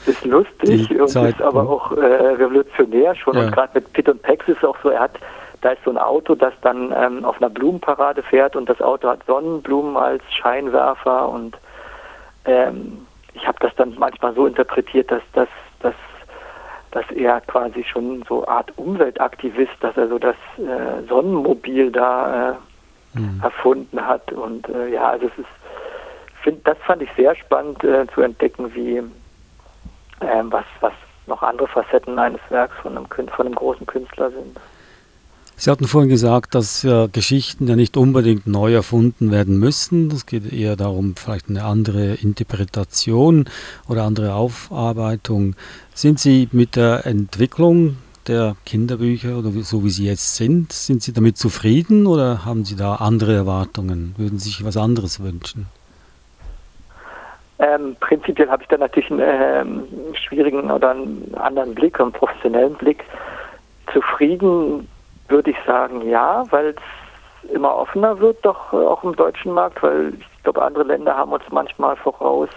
ist 0.08 0.26
lustig 0.26 0.88
Die 0.88 1.00
und 1.00 1.08
Zeit, 1.08 1.36
ist 1.36 1.42
aber 1.42 1.70
auch 1.70 1.92
äh, 1.92 2.06
revolutionär 2.06 3.16
schon. 3.16 3.36
Ja. 3.36 3.46
Und 3.46 3.52
gerade 3.52 3.72
mit 3.76 3.94
Pitt 3.94 4.10
und 4.10 4.22
Pex 4.22 4.48
ist 4.48 4.58
es 4.58 4.64
auch 4.64 4.78
so, 4.84 4.90
er 4.90 5.02
hat, 5.02 5.20
da 5.62 5.72
ist 5.72 5.84
so 5.84 5.92
ein 5.92 5.98
Auto, 5.98 6.36
das 6.36 6.54
dann 6.62 6.94
ähm, 6.96 7.26
auf 7.26 7.38
einer 7.38 7.50
Blumenparade 7.50 8.24
fährt 8.24 8.56
und 8.56 8.70
das 8.70 8.82
Auto 8.82 9.10
hat 9.10 9.26
Sonnenblumen 9.26 9.98
als 9.98 10.24
Scheinwerfer 10.32 11.30
und 11.30 11.58
ähm, 12.46 13.06
ich 13.34 13.48
habe 13.48 13.58
das 13.62 13.74
dann 13.76 13.96
manchmal 13.98 14.34
so 14.36 14.46
interpretiert, 14.46 15.12
dass 15.12 15.24
das 15.34 15.48
dass, 15.80 15.96
dass 16.92 17.10
er 17.12 17.42
quasi 17.42 17.84
schon 17.84 18.24
so 18.28 18.48
Art 18.48 18.72
Umweltaktivist, 18.78 19.74
dass 19.82 19.98
er 19.98 20.08
so 20.08 20.20
das 20.20 20.36
äh, 20.58 21.08
Sonnenmobil 21.08 21.92
da 21.92 22.52
äh, 22.52 23.20
mhm. 23.20 23.42
erfunden 23.42 24.06
hat 24.06 24.32
und 24.32 24.70
äh, 24.70 24.90
ja, 24.94 25.10
also 25.10 25.28
es 25.28 25.40
ist 25.40 25.50
find, 26.44 26.68
das 26.68 26.78
fand 26.80 27.02
ich 27.02 27.10
sehr 27.16 27.36
spannend 27.36 27.84
äh, 27.84 28.06
zu 28.14 28.22
entdecken, 28.22 28.74
wie 28.76 29.02
ähm, 30.28 30.52
was, 30.52 30.66
was 30.82 30.94
noch 31.28 31.42
andere 31.42 31.68
Facetten 31.68 32.20
eines 32.20 32.42
Werks 32.50 32.76
von 32.82 32.98
einem, 32.98 33.08
von 33.08 33.46
einem 33.46 33.56
großen 33.56 33.86
Künstler 33.86 34.32
sind. 34.32 34.60
Sie 35.56 35.70
hatten 35.70 35.88
vorhin 35.88 36.10
gesagt, 36.10 36.56
dass 36.56 36.82
ja 36.84 37.08
Geschichten 37.08 37.68
ja 37.68 37.76
nicht 37.76 37.96
unbedingt 37.96 38.48
neu 38.48 38.74
erfunden 38.74 39.32
werden 39.32 39.60
müssen. 39.60 40.12
Es 40.12 40.26
geht 40.26 40.52
eher 40.52 40.76
darum, 40.76 41.16
vielleicht 41.16 41.48
eine 41.48 41.64
andere 41.64 42.16
Interpretation 42.16 43.46
oder 43.88 44.04
andere 44.04 44.34
Aufarbeitung. 44.34 45.56
Sind 45.94 46.20
Sie 46.20 46.50
mit 46.52 46.76
der 46.76 47.06
Entwicklung 47.06 47.98
der 48.28 48.56
Kinderbücher 48.66 49.38
oder 49.38 49.52
so 49.64 49.84
wie 49.84 49.90
sie 49.90 50.06
jetzt 50.06 50.36
sind, 50.36 50.72
sind 50.72 51.04
Sie 51.04 51.14
damit 51.14 51.38
zufrieden 51.38 52.08
oder 52.08 52.46
haben 52.46 52.66
Sie 52.66 52.76
da 52.76 52.96
andere 52.96 53.34
Erwartungen? 53.36 54.16
Würden 54.18 54.40
Sie 54.40 54.50
sich 54.50 54.64
was 54.64 54.78
anderes 54.78 55.20
wünschen? 55.22 55.68
Ähm, 57.64 57.96
prinzipiell 58.02 58.50
habe 58.50 58.64
ich 58.64 58.68
da 58.68 58.78
natürlich 58.78 59.10
einen 59.10 59.22
ähm, 59.22 59.88
schwierigen 60.16 60.70
oder 60.70 60.92
einen 60.92 61.34
anderen 61.36 61.74
Blick, 61.74 61.98
einen 62.00 62.12
professionellen 62.12 62.74
Blick. 62.74 63.06
Zufrieden 63.94 64.90
würde 65.30 65.52
ich 65.52 65.58
sagen, 65.66 66.10
ja, 66.10 66.44
weil 66.50 66.76
es 66.76 67.52
immer 67.52 67.74
offener 67.74 68.20
wird, 68.20 68.44
doch 68.44 68.74
äh, 68.74 68.76
auch 68.76 69.04
im 69.06 69.16
deutschen 69.16 69.54
Markt, 69.54 69.82
weil 69.82 70.14
ich 70.20 70.44
glaube, 70.44 70.62
andere 70.62 70.84
Länder 70.84 71.16
haben 71.16 71.32
uns 71.32 71.44
manchmal 71.52 71.96
voraus, 71.96 72.50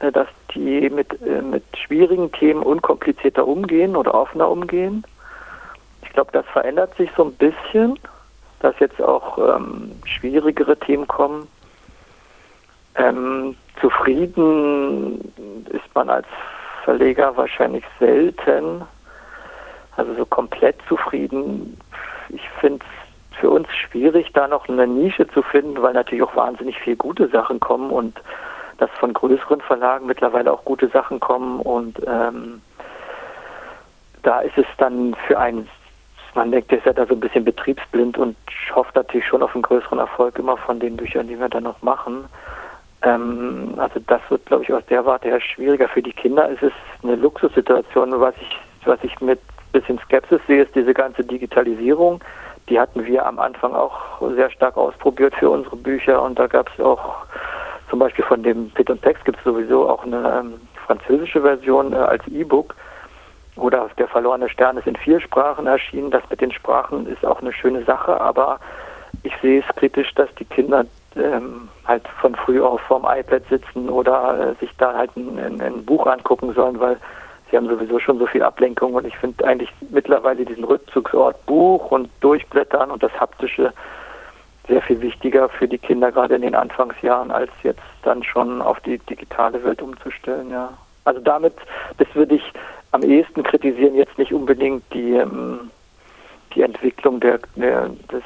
äh, 0.00 0.10
dass 0.10 0.28
die 0.54 0.90
mit, 0.90 1.12
äh, 1.22 1.42
mit 1.42 1.62
schwierigen 1.76 2.32
Themen 2.32 2.64
unkomplizierter 2.64 3.46
umgehen 3.46 3.94
oder 3.94 4.14
offener 4.14 4.48
umgehen. 4.48 5.04
Ich 6.02 6.10
glaube, 6.10 6.32
das 6.32 6.46
verändert 6.46 6.96
sich 6.96 7.10
so 7.16 7.26
ein 7.26 7.34
bisschen, 7.34 7.96
dass 8.58 8.76
jetzt 8.80 9.00
auch 9.00 9.38
ähm, 9.38 9.92
schwierigere 10.04 10.76
Themen 10.78 11.06
kommen. 11.06 11.46
Ähm, 12.96 13.56
zufrieden 13.80 15.20
ist 15.70 15.94
man 15.94 16.10
als 16.10 16.26
Verleger 16.84 17.36
wahrscheinlich 17.36 17.84
selten. 17.98 18.82
Also 19.96 20.14
so 20.14 20.26
komplett 20.26 20.76
zufrieden. 20.88 21.78
Ich 22.28 22.48
finde 22.60 22.84
es 22.84 23.38
für 23.38 23.50
uns 23.50 23.68
schwierig, 23.74 24.32
da 24.32 24.48
noch 24.48 24.68
eine 24.68 24.86
Nische 24.86 25.26
zu 25.28 25.42
finden, 25.42 25.80
weil 25.82 25.94
natürlich 25.94 26.24
auch 26.24 26.36
wahnsinnig 26.36 26.78
viele 26.78 26.96
gute 26.96 27.28
Sachen 27.28 27.60
kommen 27.60 27.90
und 27.90 28.20
dass 28.78 28.90
von 28.98 29.12
größeren 29.12 29.60
Verlagen 29.60 30.06
mittlerweile 30.06 30.52
auch 30.52 30.64
gute 30.64 30.88
Sachen 30.88 31.20
kommen 31.20 31.60
und 31.60 32.00
ähm, 32.06 32.60
da 34.22 34.40
ist 34.40 34.56
es 34.58 34.66
dann 34.78 35.14
für 35.26 35.38
einen, 35.38 35.68
man 36.34 36.50
denkt, 36.50 36.70
der 36.70 36.78
ist 36.78 36.86
ja 36.86 36.92
da 36.92 37.06
so 37.06 37.14
ein 37.14 37.20
bisschen 37.20 37.44
betriebsblind 37.44 38.18
und 38.18 38.36
hofft 38.74 38.96
natürlich 38.96 39.26
schon 39.26 39.42
auf 39.42 39.54
einen 39.54 39.62
größeren 39.62 39.98
Erfolg 39.98 40.38
immer 40.38 40.56
von 40.56 40.80
den 40.80 40.96
Büchern, 40.96 41.28
die 41.28 41.38
wir 41.38 41.48
dann 41.48 41.64
noch 41.64 41.80
machen. 41.82 42.24
Ähm, 43.04 43.74
also 43.76 44.00
das 44.06 44.20
wird, 44.28 44.46
glaube 44.46 44.64
ich, 44.64 44.72
aus 44.72 44.84
der 44.88 45.04
Warte 45.04 45.28
her 45.28 45.40
schwieriger. 45.40 45.88
Für 45.88 46.02
die 46.02 46.12
Kinder 46.12 46.48
ist 46.48 46.62
es 46.62 46.72
eine 47.02 47.16
Luxussituation. 47.16 48.20
Was 48.20 48.34
ich, 48.40 48.58
was 48.84 48.98
ich 49.02 49.20
mit 49.20 49.40
bisschen 49.74 49.98
Skepsis 49.98 50.40
sehe, 50.46 50.62
ist 50.62 50.74
diese 50.74 50.94
ganze 50.94 51.22
Digitalisierung. 51.24 52.22
Die 52.70 52.80
hatten 52.80 53.04
wir 53.04 53.26
am 53.26 53.38
Anfang 53.38 53.74
auch 53.74 54.20
sehr 54.34 54.50
stark 54.50 54.78
ausprobiert 54.78 55.34
für 55.34 55.50
unsere 55.50 55.76
Bücher 55.76 56.22
und 56.22 56.38
da 56.38 56.46
gab 56.46 56.70
es 56.72 56.82
auch 56.82 57.16
zum 57.90 57.98
Beispiel 57.98 58.24
von 58.24 58.42
dem 58.42 58.70
Pit 58.70 58.88
und 58.88 59.02
Text 59.02 59.24
gibt 59.26 59.36
es 59.38 59.44
sowieso 59.44 59.90
auch 59.90 60.04
eine 60.04 60.40
ähm, 60.40 60.54
französische 60.86 61.42
Version 61.42 61.92
äh, 61.92 61.96
als 61.96 62.26
E-Book 62.28 62.74
oder 63.56 63.90
der 63.98 64.08
verlorene 64.08 64.48
Stern 64.48 64.78
ist 64.78 64.86
in 64.86 64.96
vier 64.96 65.20
Sprachen 65.20 65.66
erschienen. 65.66 66.10
Das 66.10 66.22
mit 66.30 66.40
den 66.40 66.52
Sprachen 66.52 67.06
ist 67.06 67.24
auch 67.26 67.40
eine 67.42 67.52
schöne 67.52 67.84
Sache, 67.84 68.18
aber 68.18 68.58
ich 69.22 69.34
sehe 69.42 69.60
es 69.60 69.76
kritisch, 69.76 70.14
dass 70.14 70.34
die 70.36 70.44
Kinder 70.44 70.86
ähm, 71.16 71.68
halt 71.86 72.06
von 72.20 72.34
früh 72.34 72.60
auf 72.60 72.80
vorm 72.82 73.06
iPad 73.08 73.42
sitzen 73.48 73.88
oder 73.88 74.50
äh, 74.50 74.60
sich 74.60 74.70
da 74.78 74.94
halt 74.94 75.16
ein, 75.16 75.38
ein, 75.38 75.60
ein, 75.60 75.84
Buch 75.84 76.06
angucken 76.06 76.52
sollen, 76.54 76.78
weil 76.80 76.96
sie 77.50 77.56
haben 77.56 77.68
sowieso 77.68 77.98
schon 77.98 78.18
so 78.18 78.26
viel 78.26 78.42
Ablenkung 78.42 78.94
und 78.94 79.06
ich 79.06 79.16
finde 79.16 79.46
eigentlich 79.46 79.70
mittlerweile 79.90 80.44
diesen 80.44 80.64
Rückzugsort 80.64 81.44
Buch 81.46 81.90
und 81.90 82.08
Durchblättern 82.20 82.90
und 82.90 83.02
das 83.02 83.12
Haptische 83.20 83.72
sehr 84.66 84.80
viel 84.82 85.00
wichtiger 85.00 85.48
für 85.48 85.68
die 85.68 85.78
Kinder 85.78 86.10
gerade 86.10 86.36
in 86.36 86.42
den 86.42 86.54
Anfangsjahren, 86.54 87.30
als 87.30 87.50
jetzt 87.62 87.82
dann 88.02 88.22
schon 88.22 88.62
auf 88.62 88.80
die 88.80 88.98
digitale 88.98 89.62
Welt 89.62 89.82
umzustellen, 89.82 90.50
ja. 90.50 90.70
Also 91.04 91.20
damit, 91.20 91.54
das 91.98 92.08
würde 92.14 92.36
ich 92.36 92.52
am 92.92 93.02
ehesten 93.02 93.42
kritisieren, 93.42 93.94
jetzt 93.94 94.16
nicht 94.16 94.32
unbedingt 94.32 94.82
die, 94.94 95.12
ähm, 95.16 95.70
die 96.54 96.62
Entwicklung 96.62 97.20
der, 97.20 97.40
der, 97.56 97.90
des 98.10 98.22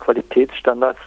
Qualitätsstandards, 0.00 0.98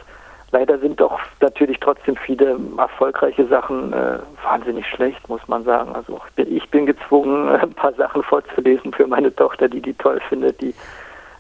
Leider 0.54 0.78
sind 0.80 1.00
doch 1.00 1.18
natürlich 1.40 1.80
trotzdem 1.80 2.18
viele 2.18 2.60
erfolgreiche 2.78 3.48
Sachen 3.48 3.94
äh, 3.94 4.20
wahnsinnig 4.44 4.86
schlecht, 4.88 5.28
muss 5.30 5.48
man 5.48 5.64
sagen. 5.64 5.96
Also 5.96 6.20
ich 6.28 6.34
bin, 6.36 6.58
ich 6.58 6.70
bin 6.70 6.86
gezwungen, 6.86 7.50
ein 7.62 7.74
paar 7.74 7.94
Sachen 7.94 8.22
vorzulesen 8.24 8.92
für 8.94 9.08
meine 9.08 9.34
Tochter, 9.34 9.70
die 9.70 9.82
die 9.82 9.94
toll 9.94 10.20
findet, 10.28 10.62
die, 10.62 10.74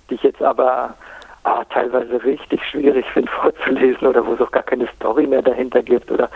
die 0.10 0.16
ich 0.16 0.24
jetzt 0.24 0.42
aber 0.42 0.94
ah, 1.44 1.64
teilweise 1.66 2.24
richtig 2.24 2.64
schwierig 2.66 3.06
finde 3.14 3.32
vorzulesen 3.42 4.08
oder 4.08 4.26
wo 4.26 4.34
es 4.34 4.42
auch 4.42 4.52
gar 4.52 4.64
keine 4.64 4.88
Story 4.96 5.28
mehr 5.28 5.42
dahinter 5.42 5.84
gibt 5.84 6.10
oder 6.10 6.30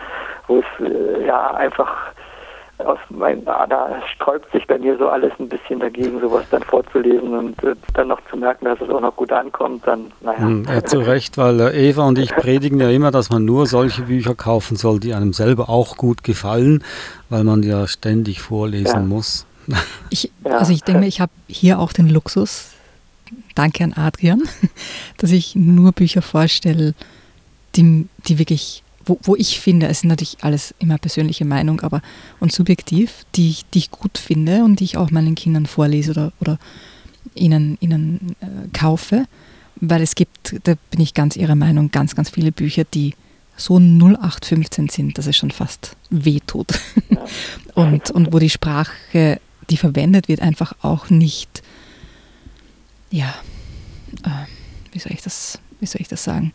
wo 0.47 0.59
es 0.59 0.85
äh, 0.85 1.25
ja 1.25 1.51
einfach 1.51 2.11
aus 2.79 2.99
mein, 3.09 3.47
ah, 3.47 3.65
da 3.67 4.01
sträubt 4.13 4.51
sich 4.51 4.67
bei 4.67 4.77
mir 4.77 4.97
so 4.97 5.07
alles 5.07 5.31
ein 5.39 5.47
bisschen 5.47 5.79
dagegen, 5.79 6.19
sowas 6.19 6.45
dann 6.51 6.63
vorzulesen 6.63 7.33
und 7.33 7.63
äh, 7.63 7.75
dann 7.93 8.09
noch 8.09 8.19
zu 8.29 8.37
merken, 8.37 8.65
dass 8.65 8.79
es 8.81 8.89
auch 8.89 8.99
noch 8.99 9.15
gut 9.15 9.31
ankommt, 9.31 9.87
dann, 9.87 10.11
naja. 10.21 10.39
Hm, 10.39 10.65
ja, 10.67 10.83
zu 10.83 10.99
Recht, 10.99 11.37
weil 11.37 11.59
äh, 11.61 11.89
Eva 11.89 12.05
und 12.05 12.17
ich 12.17 12.35
predigen 12.35 12.79
ja 12.79 12.89
immer, 12.89 13.11
dass 13.11 13.29
man 13.29 13.45
nur 13.45 13.65
solche 13.65 14.03
Bücher 14.03 14.35
kaufen 14.35 14.75
soll, 14.75 14.99
die 14.99 15.13
einem 15.13 15.33
selber 15.33 15.69
auch 15.69 15.95
gut 15.95 16.23
gefallen, 16.23 16.83
weil 17.29 17.43
man 17.43 17.63
ja 17.63 17.87
ständig 17.87 18.41
vorlesen 18.41 18.95
ja. 18.95 18.99
muss. 19.01 19.45
Ich, 20.11 20.31
also 20.43 20.71
ich 20.71 20.83
denke, 20.83 21.07
ich 21.07 21.19
habe 21.19 21.31
hier 21.47 21.79
auch 21.79 21.91
den 21.91 22.07
Luxus, 22.07 22.71
danke 23.55 23.83
an 23.83 23.93
Adrian, 23.93 24.43
dass 25.17 25.31
ich 25.31 25.55
nur 25.55 25.91
Bücher 25.91 26.21
vorstelle, 26.21 26.93
die, 27.75 28.07
die 28.27 28.39
wirklich 28.39 28.84
wo, 29.05 29.19
wo 29.23 29.35
ich 29.35 29.59
finde, 29.59 29.87
es 29.87 29.99
ist 29.99 30.05
natürlich 30.05 30.37
alles 30.41 30.73
immer 30.79 30.97
persönliche 30.97 31.45
Meinung, 31.45 31.81
aber 31.81 32.01
und 32.39 32.51
subjektiv, 32.51 33.25
die 33.35 33.49
ich, 33.49 33.65
die 33.73 33.79
ich 33.79 33.91
gut 33.91 34.17
finde 34.17 34.63
und 34.63 34.79
die 34.79 34.85
ich 34.85 34.97
auch 34.97 35.11
meinen 35.11 35.35
Kindern 35.35 35.65
vorlese 35.65 36.11
oder, 36.11 36.33
oder 36.39 36.59
ihnen, 37.33 37.77
ihnen 37.81 38.35
äh, 38.41 38.67
kaufe, 38.73 39.25
weil 39.77 40.01
es 40.01 40.15
gibt, 40.15 40.55
da 40.63 40.75
bin 40.91 41.01
ich 41.01 41.13
ganz 41.13 41.35
ihrer 41.35 41.55
Meinung, 41.55 41.91
ganz, 41.91 42.15
ganz 42.15 42.29
viele 42.29 42.51
Bücher, 42.51 42.83
die 42.83 43.13
so 43.57 43.77
0815 43.77 44.89
sind, 44.89 45.17
dass 45.17 45.27
es 45.27 45.37
schon 45.37 45.51
fast 45.51 45.95
wehtut. 46.09 46.67
Und, 47.73 48.11
und 48.11 48.31
wo 48.31 48.39
die 48.39 48.49
Sprache, 48.49 49.41
die 49.69 49.75
verwendet 49.75 50.29
wird, 50.29 50.39
einfach 50.39 50.73
auch 50.81 51.09
nicht, 51.09 51.61
ja, 53.11 53.33
äh, 54.23 54.45
wie 54.93 54.99
soll 54.99 55.11
ich 55.11 55.21
das, 55.21 55.59
wie 55.81 55.85
soll 55.85 56.01
ich 56.01 56.07
das 56.07 56.23
sagen, 56.23 56.53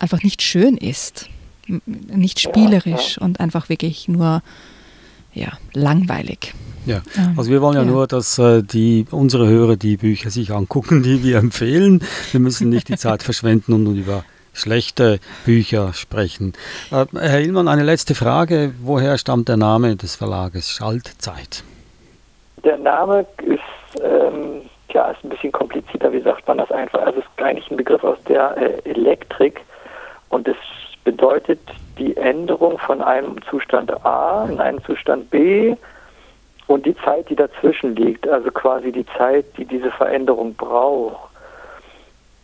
einfach 0.00 0.22
nicht 0.22 0.42
schön 0.42 0.76
ist 0.76 1.28
nicht 1.66 2.40
spielerisch 2.40 3.16
ja, 3.16 3.20
ja. 3.20 3.26
und 3.26 3.40
einfach 3.40 3.68
wirklich 3.68 4.08
nur 4.08 4.42
ja, 5.32 5.48
langweilig. 5.72 6.54
Ja, 6.86 7.00
also 7.36 7.50
wir 7.50 7.62
wollen 7.62 7.76
ja, 7.76 7.82
ja. 7.82 7.88
nur, 7.88 8.06
dass 8.06 8.38
äh, 8.38 8.62
die, 8.62 9.06
unsere 9.10 9.48
Hörer 9.48 9.76
die 9.76 9.96
Bücher 9.96 10.30
sich 10.30 10.52
angucken, 10.52 11.02
die 11.02 11.22
wir 11.22 11.38
empfehlen. 11.38 12.02
Wir 12.30 12.40
müssen 12.40 12.68
nicht 12.68 12.88
die 12.88 12.96
Zeit 12.96 13.22
verschwenden 13.24 13.72
und 13.72 13.96
über 13.96 14.24
schlechte 14.52 15.18
Bücher 15.44 15.92
sprechen. 15.94 16.52
Äh, 16.90 17.06
Herr 17.18 17.40
Illmann, 17.40 17.68
eine 17.68 17.82
letzte 17.82 18.14
Frage. 18.14 18.74
Woher 18.82 19.18
stammt 19.18 19.48
der 19.48 19.56
Name 19.56 19.96
des 19.96 20.14
Verlages 20.14 20.70
Schaltzeit? 20.70 21.64
Der 22.62 22.76
Name 22.76 23.26
ist, 23.42 24.02
ähm, 24.02 24.62
ja, 24.92 25.10
ist 25.10 25.24
ein 25.24 25.30
bisschen 25.30 25.52
komplizierter. 25.52 26.12
Wie 26.12 26.22
sagt 26.22 26.46
man 26.46 26.58
das 26.58 26.70
einfach? 26.70 27.00
Also 27.00 27.20
es 27.20 27.24
ist 27.24 27.42
eigentlich 27.42 27.70
ein 27.70 27.76
Begriff 27.76 28.04
aus 28.04 28.18
der 28.28 28.56
äh, 28.56 28.90
Elektrik 28.90 29.60
und 30.28 30.46
es 30.46 30.56
bedeutet 31.04 31.60
die 31.98 32.16
Änderung 32.16 32.78
von 32.78 33.02
einem 33.02 33.40
Zustand 33.48 33.92
A 34.04 34.46
in 34.46 34.60
einen 34.60 34.82
Zustand 34.84 35.30
B 35.30 35.76
und 36.66 36.86
die 36.86 36.96
Zeit, 36.96 37.28
die 37.28 37.36
dazwischen 37.36 37.94
liegt, 37.94 38.26
also 38.26 38.50
quasi 38.50 38.90
die 38.90 39.06
Zeit, 39.18 39.44
die 39.56 39.64
diese 39.64 39.90
Veränderung 39.90 40.54
braucht. 40.54 41.30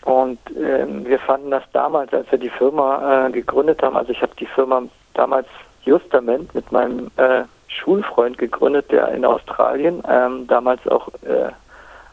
Und 0.04 0.38
ähm, 0.56 1.04
wir 1.06 1.18
fanden 1.18 1.50
das 1.50 1.64
damals, 1.72 2.12
als 2.12 2.30
wir 2.30 2.38
die 2.38 2.50
Firma 2.50 3.26
äh, 3.26 3.32
gegründet 3.32 3.82
haben, 3.82 3.96
also 3.96 4.12
ich 4.12 4.22
habe 4.22 4.32
die 4.38 4.46
Firma 4.46 4.82
damals 5.14 5.46
Justament 5.84 6.54
mit 6.54 6.70
meinem 6.72 7.10
äh, 7.16 7.42
Schulfreund 7.68 8.38
gegründet, 8.38 8.90
der 8.90 9.08
in 9.08 9.24
Australien 9.24 10.02
ähm, 10.08 10.46
damals 10.46 10.86
auch 10.88 11.08
äh, 11.22 11.50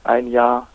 ein 0.04 0.28
Jahr 0.28 0.68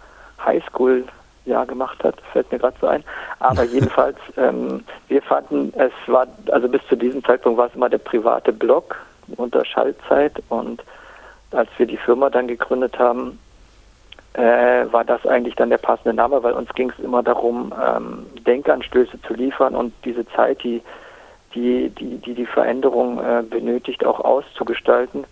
Highschool 0.44 1.04
Jahr 1.44 1.66
gemacht 1.66 2.02
hat, 2.04 2.20
fällt 2.32 2.50
mir 2.52 2.58
gerade 2.58 2.76
so 2.80 2.86
ein. 2.86 3.02
Aber 3.42 3.64
jedenfalls, 3.76 4.16
ähm, 4.36 4.84
wir 5.08 5.22
fanden, 5.22 5.72
es 5.76 5.92
war, 6.06 6.26
also 6.50 6.68
bis 6.68 6.80
zu 6.88 6.96
diesem 6.96 7.24
Zeitpunkt 7.24 7.58
war 7.58 7.66
es 7.66 7.74
immer 7.74 7.88
der 7.88 7.98
private 7.98 8.52
Blog 8.52 8.96
unter 9.36 9.64
Schallzeit 9.64 10.42
und 10.48 10.82
als 11.52 11.68
wir 11.76 11.86
die 11.86 11.96
Firma 11.96 12.30
dann 12.30 12.48
gegründet 12.48 12.98
haben, 12.98 13.38
äh, 14.34 14.86
war 14.90 15.04
das 15.04 15.26
eigentlich 15.26 15.54
dann 15.56 15.68
der 15.68 15.78
passende 15.78 16.14
Name, 16.14 16.42
weil 16.42 16.54
uns 16.54 16.72
ging 16.74 16.90
es 16.90 17.04
immer 17.04 17.22
darum, 17.22 17.72
ähm, 17.78 18.26
Denkanstöße 18.46 19.20
zu 19.22 19.34
liefern 19.34 19.74
und 19.74 19.92
diese 20.04 20.26
Zeit, 20.28 20.62
die 20.62 20.82
die, 21.54 21.90
die, 21.90 22.18
die, 22.18 22.34
die 22.34 22.46
Veränderung 22.46 23.18
äh, 23.18 23.42
benötigt, 23.42 24.04
auch 24.04 24.20
auszugestalten. 24.20 25.24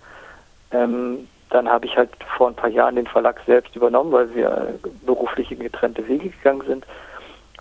Ähm, 0.70 1.28
dann 1.50 1.68
habe 1.68 1.86
ich 1.86 1.96
halt 1.96 2.10
vor 2.36 2.48
ein 2.48 2.54
paar 2.54 2.70
Jahren 2.70 2.96
den 2.96 3.06
Verlag 3.06 3.40
selbst 3.46 3.74
übernommen, 3.74 4.12
weil 4.12 4.34
wir 4.34 4.78
beruflich 5.04 5.50
in 5.50 5.60
getrennte 5.60 6.06
Wege 6.06 6.28
gegangen 6.28 6.62
sind. 6.66 6.84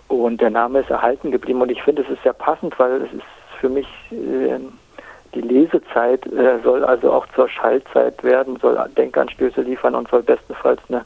Und 0.09 0.41
der 0.41 0.49
Name 0.49 0.79
ist 0.79 0.89
erhalten 0.89 1.31
geblieben 1.31 1.61
und 1.61 1.71
ich 1.71 1.81
finde, 1.83 2.01
es 2.01 2.09
ist 2.09 2.23
sehr 2.23 2.33
passend, 2.33 2.77
weil 2.79 3.03
es 3.03 3.13
ist 3.13 3.23
für 3.61 3.69
mich 3.69 3.87
äh, 4.11 4.59
die 5.35 5.41
Lesezeit 5.41 6.25
äh, 6.27 6.59
soll 6.63 6.83
also 6.83 7.13
auch 7.13 7.27
zur 7.35 7.47
Schallzeit 7.47 8.23
werden, 8.23 8.57
soll 8.59 8.77
Denkanstöße 8.97 9.61
liefern 9.61 9.93
und 9.93 10.09
soll 10.09 10.23
bestenfalls 10.23 10.81
eine 10.89 11.05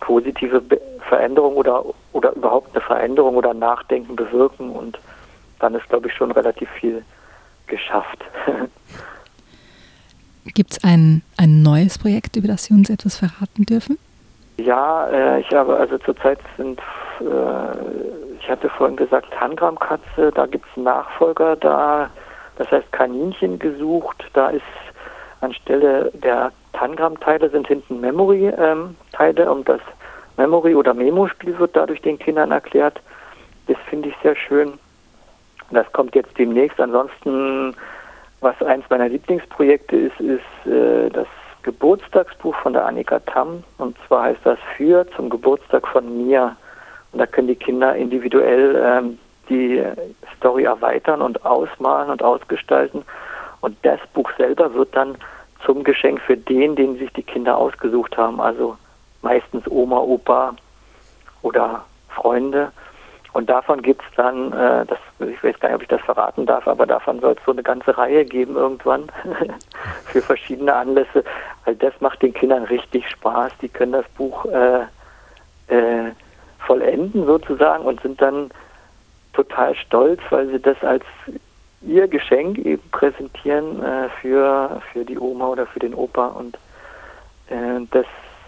positive 0.00 0.60
Be 0.60 0.80
Veränderung 1.08 1.56
oder, 1.56 1.84
oder 2.12 2.34
überhaupt 2.34 2.74
eine 2.74 2.82
Veränderung 2.82 3.36
oder 3.36 3.54
Nachdenken 3.54 4.14
bewirken 4.14 4.70
und 4.70 4.98
dann 5.58 5.74
ist, 5.74 5.88
glaube 5.88 6.08
ich, 6.08 6.14
schon 6.14 6.30
relativ 6.30 6.68
viel 6.70 7.02
geschafft. 7.66 8.22
Gibt 10.54 10.72
es 10.72 10.84
ein, 10.84 11.22
ein 11.38 11.62
neues 11.62 11.98
Projekt, 11.98 12.36
über 12.36 12.48
das 12.48 12.64
Sie 12.64 12.74
uns 12.74 12.90
etwas 12.90 13.16
verraten 13.16 13.64
dürfen? 13.64 13.98
Ja, 14.58 15.08
äh, 15.08 15.40
ich 15.40 15.50
habe 15.52 15.76
also 15.76 15.96
zurzeit 15.98 16.40
sind, 16.58 16.80
äh, 17.20 18.36
ich 18.40 18.48
hatte 18.48 18.68
vorhin 18.68 18.96
gesagt, 18.96 19.32
Tangram-Katze, 19.32 20.32
da 20.34 20.46
gibt 20.46 20.66
es 20.70 20.76
einen 20.76 20.84
Nachfolger, 20.84 21.56
da, 21.56 22.10
das 22.56 22.70
heißt 22.70 22.90
Kaninchen 22.92 23.58
gesucht, 23.58 24.24
da 24.32 24.50
ist 24.50 24.62
anstelle 25.40 26.10
der 26.14 26.52
Tangram-Teile 26.72 27.50
sind 27.50 27.66
hinten 27.66 28.00
Memory-Teile 28.00 29.42
ähm, 29.42 29.48
und 29.50 29.68
das 29.68 29.80
Memory- 30.36 30.74
oder 30.74 30.94
Memo-Spiel 30.94 31.58
wird 31.58 31.74
dadurch 31.74 32.00
den 32.02 32.18
Kindern 32.18 32.52
erklärt. 32.52 33.00
Das 33.66 33.76
finde 33.88 34.08
ich 34.10 34.14
sehr 34.22 34.36
schön. 34.36 34.78
Das 35.70 35.90
kommt 35.92 36.14
jetzt 36.14 36.38
demnächst. 36.38 36.80
Ansonsten, 36.80 37.74
was 38.40 38.60
eins 38.62 38.84
meiner 38.88 39.08
Lieblingsprojekte 39.08 39.96
ist, 39.96 40.20
ist 40.20 40.72
äh, 40.72 41.10
das 41.10 41.26
Geburtstagsbuch 41.62 42.54
von 42.56 42.72
der 42.72 42.86
Annika 42.86 43.18
Tamm. 43.20 43.64
Und 43.78 43.96
zwar 44.06 44.24
heißt 44.24 44.40
das 44.44 44.58
Für 44.76 45.06
zum 45.16 45.28
Geburtstag 45.28 45.86
von 45.88 46.26
mir. 46.26 46.56
Und 47.18 47.22
da 47.22 47.26
können 47.26 47.48
die 47.48 47.56
Kinder 47.56 47.96
individuell 47.96 48.80
ähm, 48.80 49.18
die 49.48 49.82
Story 50.36 50.62
erweitern 50.62 51.20
und 51.20 51.44
ausmalen 51.44 52.10
und 52.10 52.22
ausgestalten. 52.22 53.02
Und 53.60 53.76
das 53.82 53.98
Buch 54.14 54.30
selber 54.38 54.72
wird 54.72 54.94
dann 54.94 55.16
zum 55.66 55.82
Geschenk 55.82 56.20
für 56.20 56.36
den, 56.36 56.76
den 56.76 56.96
sich 56.96 57.12
die 57.14 57.24
Kinder 57.24 57.58
ausgesucht 57.58 58.16
haben. 58.16 58.40
Also 58.40 58.76
meistens 59.20 59.66
Oma, 59.68 59.98
Opa 59.98 60.54
oder 61.42 61.84
Freunde. 62.10 62.70
Und 63.32 63.50
davon 63.50 63.82
gibt 63.82 64.02
es 64.02 64.14
dann, 64.14 64.52
äh, 64.52 64.86
das, 64.86 64.98
ich 65.18 65.42
weiß 65.42 65.58
gar 65.58 65.70
nicht, 65.70 65.76
ob 65.76 65.82
ich 65.82 65.88
das 65.88 66.02
verraten 66.02 66.46
darf, 66.46 66.68
aber 66.68 66.86
davon 66.86 67.18
soll 67.18 67.32
es 67.32 67.44
so 67.44 67.50
eine 67.50 67.64
ganze 67.64 67.98
Reihe 67.98 68.24
geben 68.26 68.54
irgendwann 68.54 69.10
für 70.04 70.22
verschiedene 70.22 70.72
Anlässe, 70.72 71.24
weil 71.64 71.74
das 71.74 71.94
macht 71.98 72.22
den 72.22 72.32
Kindern 72.32 72.62
richtig 72.62 73.10
Spaß. 73.10 73.50
Die 73.60 73.68
können 73.68 73.90
das 73.90 74.08
Buch 74.10 74.44
äh, 74.44 74.82
äh, 75.66 76.12
vollenden 76.68 77.24
sozusagen 77.26 77.84
und 77.84 78.00
sind 78.02 78.20
dann 78.20 78.50
total 79.32 79.74
stolz, 79.74 80.20
weil 80.30 80.48
sie 80.48 80.60
das 80.60 80.76
als 80.82 81.04
ihr 81.80 82.06
Geschenk 82.08 82.58
eben 82.58 82.82
präsentieren 82.90 83.82
äh, 83.82 84.08
für, 84.20 84.82
für 84.92 85.04
die 85.04 85.18
Oma 85.18 85.48
oder 85.48 85.66
für 85.66 85.78
den 85.78 85.94
Opa. 85.94 86.26
Und 86.26 86.56
äh, 87.48 87.80
das 87.90 88.06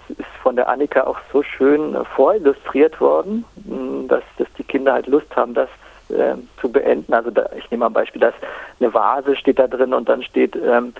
ist 0.08 0.26
von 0.42 0.56
der 0.56 0.68
Annika 0.68 1.04
auch 1.04 1.18
so 1.32 1.42
schön 1.42 1.94
äh, 1.94 2.04
vorillustriert 2.04 3.00
worden, 3.00 3.44
dass, 4.08 4.24
dass 4.36 4.48
die 4.58 4.64
Kinder 4.64 4.92
halt 4.92 5.06
Lust 5.06 5.34
haben, 5.34 5.54
das 5.54 5.68
äh, 6.10 6.34
zu 6.60 6.70
beenden. 6.70 7.14
Also 7.14 7.30
da, 7.30 7.48
ich 7.56 7.70
nehme 7.70 7.82
mal 7.82 7.86
ein 7.86 7.92
Beispiel, 7.92 8.20
dass 8.20 8.34
eine 8.80 8.92
Vase 8.92 9.36
steht 9.36 9.58
da 9.58 9.68
drin 9.68 9.94
und 9.94 10.08
dann 10.08 10.22
steht, 10.22 10.56
ähm, 10.56 10.92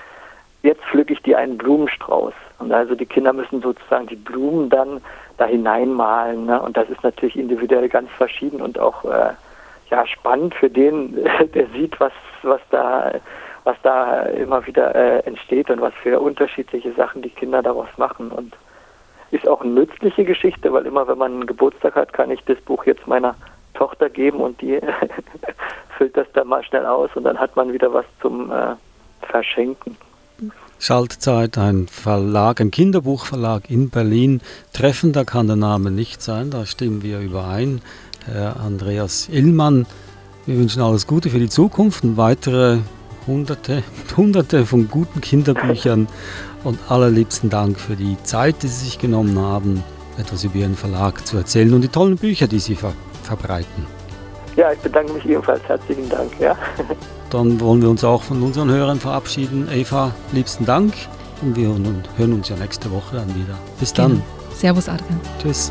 jetzt 0.62 0.83
pflücke 0.85 1.12
ich 1.12 1.22
dir 1.22 1.38
einen 1.38 1.59
Blumenstrauß. 1.59 2.35
Und 2.61 2.72
also 2.72 2.94
die 2.94 3.06
Kinder 3.06 3.33
müssen 3.33 3.61
sozusagen 3.61 4.06
die 4.06 4.16
Blumen 4.16 4.68
dann 4.68 5.00
da 5.40 5.46
hineinmalen. 5.46 6.46
Ne? 6.46 6.61
Und 6.61 6.76
das 6.76 6.88
ist 6.90 7.03
natürlich 7.03 7.37
individuell 7.37 7.88
ganz 7.88 8.11
verschieden 8.12 8.61
und 8.61 8.79
auch 8.79 9.05
äh, 9.05 9.33
ja 9.90 10.07
spannend 10.07 10.55
für 10.55 10.70
den, 10.70 11.14
der 11.55 11.66
sieht, 11.68 11.98
was, 11.98 12.12
was 12.42 12.61
da 12.70 13.12
was 13.64 13.76
da 13.83 14.22
immer 14.22 14.66
wieder 14.66 14.94
äh, 14.94 15.18
entsteht 15.20 15.70
und 15.70 15.81
was 15.81 15.92
für 16.03 16.20
unterschiedliche 16.20 16.92
Sachen 16.92 17.22
die 17.22 17.31
Kinder 17.31 17.62
daraus 17.62 17.88
machen. 17.98 18.31
Und 18.31 18.57
ist 19.31 19.46
auch 19.46 19.61
eine 19.61 19.70
nützliche 19.72 20.24
Geschichte, 20.24 20.72
weil 20.72 20.87
immer 20.87 21.07
wenn 21.07 21.18
man 21.18 21.33
einen 21.33 21.46
Geburtstag 21.46 21.94
hat, 21.94 22.12
kann 22.12 22.31
ich 22.31 22.42
das 22.44 22.61
Buch 22.62 22.85
jetzt 22.85 23.07
meiner 23.07 23.35
Tochter 23.74 24.09
geben 24.11 24.40
und 24.40 24.61
die 24.61 24.81
füllt 25.98 26.16
das 26.16 26.26
dann 26.33 26.48
mal 26.48 26.64
schnell 26.64 26.87
aus 26.87 27.11
und 27.14 27.24
dann 27.24 27.38
hat 27.38 27.55
man 27.55 27.72
wieder 27.72 27.92
was 27.92 28.07
zum 28.20 28.50
äh, 28.50 28.74
Verschenken. 29.22 29.96
Schaltzeit, 30.80 31.58
ein 31.58 31.88
Verlag, 31.88 32.58
ein 32.58 32.70
Kinderbuchverlag 32.70 33.68
in 33.68 33.90
Berlin. 33.90 34.40
Treffender 34.72 35.26
kann 35.26 35.46
der 35.46 35.56
Name 35.56 35.90
nicht 35.90 36.22
sein, 36.22 36.50
da 36.50 36.64
stimmen 36.64 37.02
wir 37.02 37.20
überein. 37.20 37.82
Herr 38.24 38.58
Andreas 38.58 39.28
Illmann, 39.28 39.84
wir 40.46 40.56
wünschen 40.56 40.80
alles 40.80 41.06
Gute 41.06 41.28
für 41.28 41.38
die 41.38 41.50
Zukunft 41.50 42.02
und 42.02 42.16
weitere 42.16 42.78
hunderte, 43.26 43.82
hunderte 44.16 44.64
von 44.64 44.88
guten 44.88 45.20
Kinderbüchern 45.20 46.08
und 46.64 46.78
allerliebsten 46.88 47.50
Dank 47.50 47.78
für 47.78 47.94
die 47.94 48.16
Zeit, 48.22 48.62
die 48.62 48.68
Sie 48.68 48.86
sich 48.86 48.98
genommen 48.98 49.38
haben, 49.38 49.84
etwas 50.18 50.44
über 50.44 50.56
Ihren 50.56 50.76
Verlag 50.76 51.26
zu 51.26 51.36
erzählen 51.36 51.74
und 51.74 51.82
die 51.82 51.88
tollen 51.88 52.16
Bücher, 52.16 52.48
die 52.48 52.58
Sie 52.58 52.74
ver 52.74 52.94
verbreiten. 53.24 53.86
Ja, 54.56 54.72
ich 54.72 54.78
bedanke 54.78 55.12
mich 55.12 55.26
ebenfalls. 55.26 55.62
Herzlichen 55.64 56.08
Dank. 56.08 56.32
Ja. 56.40 56.56
Dann 57.30 57.60
wollen 57.60 57.80
wir 57.80 57.88
uns 57.88 58.04
auch 58.04 58.22
von 58.22 58.42
unseren 58.42 58.70
Hörern 58.70 58.98
verabschieden. 58.98 59.68
Eva, 59.72 60.12
liebsten 60.32 60.66
Dank 60.66 60.92
und 61.42 61.56
wir 61.56 61.68
hören 62.16 62.32
uns 62.32 62.48
ja 62.48 62.56
nächste 62.56 62.90
Woche 62.90 63.16
dann 63.16 63.28
wieder. 63.28 63.58
Bis 63.78 63.92
dann. 63.92 64.12
Genau. 64.12 64.24
Servus, 64.54 64.88
Adrian. 64.88 65.20
Tschüss. 65.40 65.70